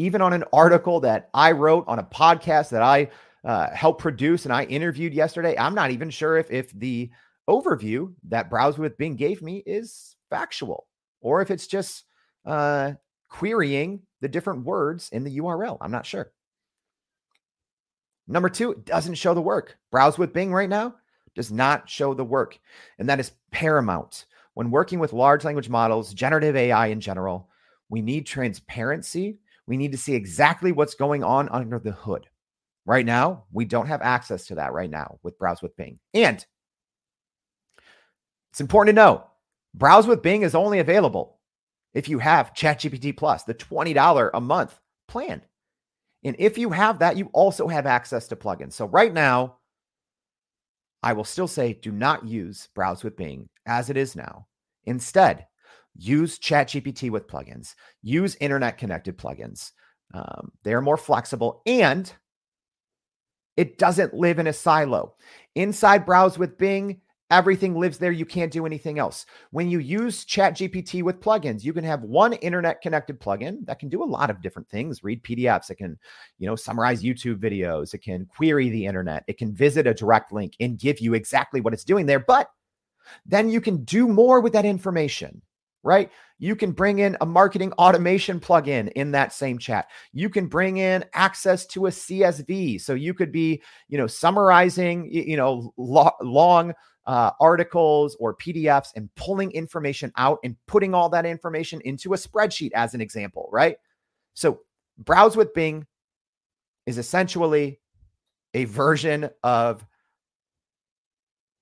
even 0.00 0.22
on 0.22 0.32
an 0.32 0.44
article 0.52 1.00
that 1.00 1.28
I 1.34 1.52
wrote 1.52 1.84
on 1.86 1.98
a 1.98 2.04
podcast 2.04 2.70
that 2.70 2.82
I 2.82 3.10
uh, 3.44 3.70
helped 3.70 4.00
produce 4.00 4.44
and 4.46 4.52
I 4.52 4.64
interviewed 4.64 5.12
yesterday, 5.12 5.56
I'm 5.58 5.74
not 5.74 5.90
even 5.90 6.08
sure 6.08 6.38
if 6.38 6.50
if 6.50 6.70
the 6.72 7.10
overview 7.48 8.14
that 8.28 8.48
Browse 8.48 8.78
with 8.78 8.96
Bing 8.96 9.16
gave 9.16 9.42
me 9.42 9.62
is 9.66 10.16
factual, 10.30 10.86
or 11.20 11.42
if 11.42 11.50
it's 11.50 11.66
just 11.66 12.04
uh, 12.46 12.92
querying 13.28 14.00
the 14.22 14.28
different 14.28 14.64
words 14.64 15.10
in 15.12 15.22
the 15.22 15.38
URL. 15.38 15.76
I'm 15.80 15.90
not 15.90 16.06
sure. 16.06 16.32
Number 18.26 18.48
two, 18.48 18.72
it 18.72 18.86
doesn't 18.86 19.14
show 19.14 19.34
the 19.34 19.42
work. 19.42 19.76
Browse 19.90 20.16
with 20.16 20.32
Bing 20.32 20.52
right 20.52 20.68
now 20.68 20.94
does 21.34 21.52
not 21.52 21.90
show 21.90 22.14
the 22.14 22.24
work. 22.24 22.58
And 22.98 23.08
that 23.08 23.20
is 23.20 23.32
paramount. 23.50 24.26
When 24.54 24.70
working 24.70 24.98
with 24.98 25.12
large 25.12 25.44
language 25.44 25.68
models, 25.68 26.14
generative 26.14 26.56
AI 26.56 26.88
in 26.88 27.00
general, 27.00 27.48
we 27.88 28.02
need 28.02 28.26
transparency. 28.26 29.38
We 29.70 29.76
need 29.76 29.92
to 29.92 29.98
see 29.98 30.16
exactly 30.16 30.72
what's 30.72 30.96
going 30.96 31.22
on 31.22 31.48
under 31.50 31.78
the 31.78 31.92
hood. 31.92 32.26
Right 32.86 33.06
now, 33.06 33.44
we 33.52 33.64
don't 33.64 33.86
have 33.86 34.02
access 34.02 34.44
to 34.46 34.56
that 34.56 34.72
right 34.72 34.90
now 34.90 35.20
with 35.22 35.38
Browse 35.38 35.62
with 35.62 35.76
Bing. 35.76 36.00
And 36.12 36.44
it's 38.50 38.60
important 38.60 38.96
to 38.96 39.00
know 39.00 39.28
Browse 39.72 40.08
with 40.08 40.22
Bing 40.22 40.42
is 40.42 40.56
only 40.56 40.80
available 40.80 41.38
if 41.94 42.08
you 42.08 42.18
have 42.18 42.52
ChatGPT 42.52 43.16
Plus, 43.16 43.44
the 43.44 43.54
$20 43.54 44.30
a 44.34 44.40
month 44.40 44.76
plan. 45.06 45.40
And 46.24 46.34
if 46.40 46.58
you 46.58 46.70
have 46.70 46.98
that, 46.98 47.16
you 47.16 47.30
also 47.32 47.68
have 47.68 47.86
access 47.86 48.26
to 48.26 48.34
plugins. 48.36 48.72
So 48.72 48.86
right 48.86 49.14
now, 49.14 49.58
I 51.00 51.12
will 51.12 51.22
still 51.22 51.46
say 51.46 51.74
do 51.74 51.92
not 51.92 52.26
use 52.26 52.68
Browse 52.74 53.04
with 53.04 53.16
Bing 53.16 53.48
as 53.66 53.88
it 53.88 53.96
is 53.96 54.16
now. 54.16 54.48
Instead, 54.82 55.46
use 55.96 56.38
ChatGPT 56.38 57.10
with 57.10 57.26
plugins, 57.26 57.74
use 58.02 58.36
internet 58.40 58.78
connected 58.78 59.18
plugins. 59.18 59.72
Um, 60.12 60.52
they're 60.64 60.80
more 60.80 60.96
flexible 60.96 61.62
and 61.66 62.12
it 63.56 63.78
doesn't 63.78 64.14
live 64.14 64.38
in 64.38 64.46
a 64.46 64.52
silo. 64.52 65.14
Inside 65.54 66.06
Browse 66.06 66.38
with 66.38 66.58
Bing, 66.58 67.00
Everything 67.30 67.78
lives 67.78 67.98
there. 67.98 68.10
You 68.10 68.26
can't 68.26 68.52
do 68.52 68.66
anything 68.66 68.98
else. 68.98 69.24
When 69.52 69.70
you 69.70 69.78
use 69.78 70.24
ChatGPT 70.24 71.04
with 71.04 71.20
plugins, 71.20 71.62
you 71.62 71.72
can 71.72 71.84
have 71.84 72.02
one 72.02 72.32
internet 72.32 72.80
connected 72.82 73.20
plugin 73.20 73.64
that 73.66 73.78
can 73.78 73.88
do 73.88 74.02
a 74.02 74.04
lot 74.04 74.30
of 74.30 74.42
different 74.42 74.68
things. 74.68 75.04
Read 75.04 75.22
PDFs. 75.22 75.70
It 75.70 75.76
can, 75.76 75.96
you 76.38 76.48
know, 76.48 76.56
summarize 76.56 77.04
YouTube 77.04 77.36
videos. 77.36 77.94
It 77.94 78.02
can 78.02 78.26
query 78.26 78.68
the 78.68 78.84
internet. 78.84 79.22
It 79.28 79.38
can 79.38 79.54
visit 79.54 79.86
a 79.86 79.94
direct 79.94 80.32
link 80.32 80.54
and 80.58 80.76
give 80.76 80.98
you 80.98 81.14
exactly 81.14 81.60
what 81.60 81.72
it's 81.72 81.84
doing 81.84 82.06
there. 82.06 82.18
But 82.18 82.50
then 83.24 83.48
you 83.48 83.60
can 83.60 83.84
do 83.84 84.08
more 84.08 84.40
with 84.40 84.52
that 84.54 84.64
information 84.64 85.40
right? 85.82 86.10
You 86.38 86.56
can 86.56 86.72
bring 86.72 86.98
in 86.98 87.16
a 87.20 87.26
marketing 87.26 87.72
automation 87.72 88.40
plugin 88.40 88.90
in 88.92 89.12
that 89.12 89.32
same 89.32 89.58
chat. 89.58 89.88
You 90.12 90.28
can 90.28 90.46
bring 90.46 90.78
in 90.78 91.04
access 91.14 91.66
to 91.66 91.86
a 91.86 91.90
CSV. 91.90 92.80
So 92.80 92.94
you 92.94 93.14
could 93.14 93.32
be, 93.32 93.62
you 93.88 93.98
know, 93.98 94.06
summarizing, 94.06 95.08
you 95.10 95.36
know, 95.36 95.72
lo- 95.76 96.16
long 96.22 96.74
uh, 97.06 97.30
articles 97.40 98.16
or 98.20 98.36
PDFs 98.36 98.88
and 98.94 99.08
pulling 99.16 99.50
information 99.52 100.12
out 100.16 100.38
and 100.44 100.56
putting 100.66 100.94
all 100.94 101.08
that 101.10 101.26
information 101.26 101.80
into 101.84 102.12
a 102.14 102.16
spreadsheet, 102.16 102.70
as 102.74 102.94
an 102.94 103.00
example, 103.00 103.48
right? 103.52 103.76
So, 104.34 104.60
Browse 104.98 105.36
with 105.36 105.54
Bing 105.54 105.86
is 106.86 106.98
essentially 106.98 107.80
a 108.52 108.64
version 108.64 109.30
of 109.42 109.84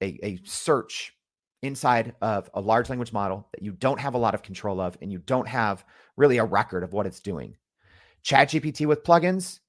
a, 0.03 0.19
a 0.23 0.41
search 0.45 1.13
inside 1.63 2.15
of 2.21 2.51
a 2.55 2.61
large 2.61 2.89
language 2.89 3.13
model 3.13 3.49
that 3.53 3.63
you 3.63 3.73
don't 3.73 4.01
have 4.01 4.15
a 4.15 4.19
lot 4.19 4.35
of 4.35 4.43
control 4.43 4.81
of 4.81 4.97
and 5.03 5.11
you 5.11 5.19
don't 5.19 5.49
have 5.49 5.85
really 6.17 6.39
a 6.39 6.45
record 6.45 6.85
of 6.85 6.93
what 6.93 7.07
it's 7.07 7.21
doing. 7.21 7.57
ChatGPT 8.25 8.87
with 8.87 9.05
plugins, 9.05 9.61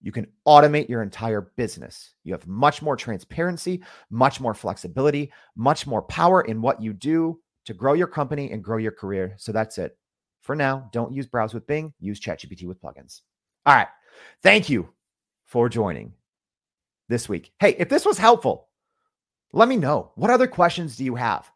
you 0.00 0.12
can 0.12 0.26
automate 0.46 0.88
your 0.88 1.02
entire 1.02 1.52
business. 1.56 2.14
You 2.24 2.32
have 2.32 2.46
much 2.46 2.82
more 2.82 2.96
transparency, 2.96 3.82
much 4.10 4.40
more 4.40 4.54
flexibility, 4.54 5.32
much 5.56 5.86
more 5.86 6.02
power 6.02 6.42
in 6.42 6.60
what 6.60 6.82
you 6.82 6.92
do 6.92 7.40
to 7.66 7.74
grow 7.74 7.92
your 7.92 8.08
company 8.08 8.50
and 8.50 8.64
grow 8.64 8.78
your 8.78 8.92
career. 8.92 9.34
So 9.38 9.52
that's 9.52 9.78
it. 9.78 9.96
For 10.40 10.56
now, 10.56 10.90
don't 10.92 11.12
use 11.12 11.26
Browse 11.26 11.54
with 11.54 11.66
Bing, 11.68 11.94
use 12.00 12.18
ChatGPT 12.18 12.66
with 12.66 12.82
plugins. 12.82 13.20
All 13.64 13.74
right. 13.74 13.86
Thank 14.42 14.68
you 14.68 14.88
for 15.46 15.68
joining 15.68 16.14
this 17.08 17.28
week. 17.28 17.52
Hey, 17.60 17.76
if 17.78 17.88
this 17.88 18.04
was 18.04 18.18
helpful, 18.18 18.68
let 19.52 19.68
me 19.68 19.76
know. 19.76 20.12
What 20.14 20.30
other 20.30 20.46
questions 20.46 20.96
do 20.96 21.04
you 21.04 21.14
have? 21.14 21.50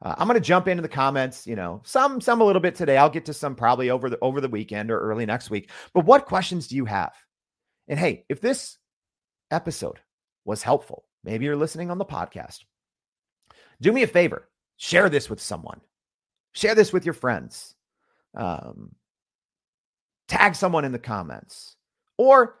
Uh, 0.00 0.14
I'm 0.16 0.28
going 0.28 0.40
to 0.40 0.46
jump 0.46 0.68
into 0.68 0.82
the 0.82 0.88
comments, 0.88 1.46
you 1.46 1.56
know, 1.56 1.82
some 1.84 2.20
some 2.20 2.40
a 2.40 2.44
little 2.44 2.62
bit 2.62 2.76
today. 2.76 2.96
I'll 2.96 3.10
get 3.10 3.24
to 3.26 3.34
some 3.34 3.56
probably 3.56 3.90
over 3.90 4.08
the 4.08 4.18
over 4.20 4.40
the 4.40 4.48
weekend 4.48 4.90
or 4.90 5.00
early 5.00 5.26
next 5.26 5.50
week. 5.50 5.70
But 5.92 6.04
what 6.04 6.26
questions 6.26 6.68
do 6.68 6.76
you 6.76 6.84
have? 6.84 7.14
And 7.88 7.98
hey, 7.98 8.24
if 8.28 8.40
this 8.40 8.78
episode 9.50 9.98
was 10.44 10.62
helpful, 10.62 11.04
maybe 11.24 11.46
you're 11.46 11.56
listening 11.56 11.90
on 11.90 11.98
the 11.98 12.04
podcast. 12.04 12.60
Do 13.80 13.92
me 13.92 14.02
a 14.02 14.06
favor, 14.06 14.48
share 14.76 15.08
this 15.08 15.28
with 15.28 15.40
someone. 15.40 15.80
Share 16.52 16.74
this 16.74 16.92
with 16.92 17.04
your 17.04 17.14
friends. 17.14 17.74
Um, 18.36 18.94
tag 20.28 20.54
someone 20.54 20.84
in 20.84 20.92
the 20.92 20.98
comments. 20.98 21.76
Or 22.16 22.60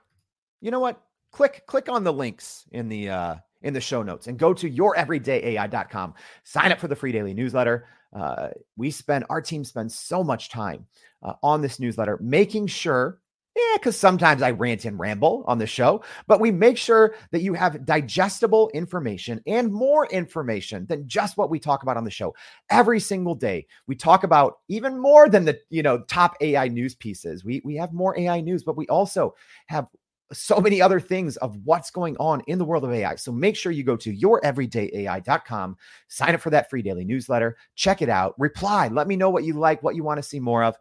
you 0.60 0.70
know 0.70 0.80
what? 0.80 1.00
Click 1.30 1.64
click 1.66 1.88
on 1.88 2.02
the 2.02 2.12
links 2.12 2.64
in 2.72 2.88
the 2.88 3.10
uh 3.10 3.34
in 3.62 3.74
the 3.74 3.80
show 3.80 4.02
notes 4.02 4.26
and 4.26 4.38
go 4.38 4.54
to 4.54 4.70
youreverydayai.com. 4.70 6.14
Sign 6.44 6.72
up 6.72 6.80
for 6.80 6.88
the 6.88 6.96
free 6.96 7.12
daily 7.12 7.34
newsletter. 7.34 7.86
Uh, 8.12 8.48
we 8.76 8.90
spend, 8.90 9.24
our 9.28 9.40
team 9.40 9.64
spends 9.64 9.98
so 9.98 10.24
much 10.24 10.48
time 10.48 10.86
uh, 11.22 11.34
on 11.42 11.60
this 11.60 11.78
newsletter, 11.78 12.18
making 12.22 12.66
sure, 12.66 13.20
yeah, 13.54 13.74
because 13.74 13.96
sometimes 13.96 14.40
I 14.40 14.52
rant 14.52 14.84
and 14.84 14.98
ramble 14.98 15.44
on 15.46 15.58
the 15.58 15.66
show, 15.66 16.02
but 16.26 16.40
we 16.40 16.50
make 16.52 16.78
sure 16.78 17.16
that 17.32 17.42
you 17.42 17.54
have 17.54 17.84
digestible 17.84 18.70
information 18.72 19.42
and 19.46 19.72
more 19.72 20.06
information 20.06 20.86
than 20.86 21.08
just 21.08 21.36
what 21.36 21.50
we 21.50 21.58
talk 21.58 21.82
about 21.82 21.96
on 21.96 22.04
the 22.04 22.10
show. 22.10 22.34
Every 22.70 23.00
single 23.00 23.34
day, 23.34 23.66
we 23.88 23.96
talk 23.96 24.22
about 24.22 24.58
even 24.68 24.98
more 24.98 25.28
than 25.28 25.44
the, 25.44 25.58
you 25.70 25.82
know, 25.82 26.02
top 26.02 26.36
AI 26.40 26.68
news 26.68 26.94
pieces. 26.94 27.44
We, 27.44 27.60
we 27.64 27.74
have 27.76 27.92
more 27.92 28.18
AI 28.18 28.40
news, 28.40 28.62
but 28.62 28.76
we 28.76 28.86
also 28.86 29.34
have 29.66 29.88
so 30.32 30.60
many 30.60 30.82
other 30.82 31.00
things 31.00 31.36
of 31.38 31.56
what's 31.64 31.90
going 31.90 32.16
on 32.18 32.42
in 32.46 32.58
the 32.58 32.64
world 32.64 32.84
of 32.84 32.92
AI. 32.92 33.14
So 33.16 33.32
make 33.32 33.56
sure 33.56 33.72
you 33.72 33.84
go 33.84 33.96
to 33.96 34.14
youreverydayai.com, 34.14 35.76
sign 36.08 36.34
up 36.34 36.40
for 36.40 36.50
that 36.50 36.68
free 36.68 36.82
daily 36.82 37.04
newsletter, 37.04 37.56
check 37.74 38.02
it 38.02 38.08
out, 38.08 38.34
reply, 38.38 38.88
let 38.88 39.08
me 39.08 39.16
know 39.16 39.30
what 39.30 39.44
you 39.44 39.54
like, 39.54 39.82
what 39.82 39.94
you 39.94 40.04
want 40.04 40.18
to 40.18 40.22
see 40.22 40.40
more 40.40 40.62
of. 40.64 40.76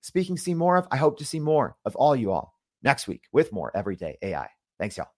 Speaking 0.00 0.36
see 0.36 0.54
more 0.54 0.76
of, 0.76 0.86
I 0.90 0.96
hope 0.96 1.18
to 1.18 1.24
see 1.24 1.40
more 1.40 1.76
of 1.84 1.94
all 1.96 2.16
you 2.16 2.32
all 2.32 2.54
next 2.82 3.08
week 3.08 3.24
with 3.32 3.52
more 3.52 3.76
everyday 3.76 4.16
AI. 4.22 4.48
Thanks, 4.78 4.96
y'all. 4.96 5.08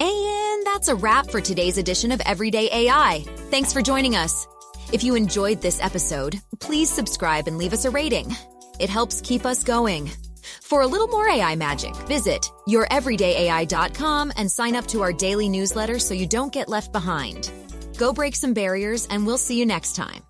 And 0.00 0.66
that's 0.66 0.88
a 0.88 0.94
wrap 0.94 1.30
for 1.30 1.40
today's 1.40 1.78
edition 1.78 2.12
of 2.12 2.20
Everyday 2.26 2.68
AI. 2.72 3.24
Thanks 3.50 3.72
for 3.72 3.82
joining 3.82 4.16
us. 4.16 4.46
If 4.92 5.04
you 5.04 5.14
enjoyed 5.14 5.60
this 5.60 5.80
episode, 5.82 6.40
please 6.60 6.90
subscribe 6.90 7.46
and 7.46 7.56
leave 7.56 7.72
us 7.72 7.84
a 7.84 7.90
rating. 7.90 8.34
It 8.80 8.90
helps 8.90 9.20
keep 9.20 9.46
us 9.46 9.62
going. 9.62 10.10
For 10.62 10.82
a 10.82 10.86
little 10.86 11.08
more 11.08 11.28
AI 11.28 11.56
magic, 11.56 11.94
visit 12.08 12.50
youreverydayai.com 12.68 14.32
and 14.36 14.50
sign 14.50 14.76
up 14.76 14.86
to 14.88 15.02
our 15.02 15.12
daily 15.12 15.48
newsletter 15.48 15.98
so 15.98 16.14
you 16.14 16.26
don't 16.26 16.52
get 16.52 16.68
left 16.68 16.92
behind. 16.92 17.50
Go 17.98 18.12
break 18.12 18.34
some 18.34 18.54
barriers, 18.54 19.06
and 19.10 19.26
we'll 19.26 19.38
see 19.38 19.58
you 19.58 19.66
next 19.66 19.94
time. 19.94 20.22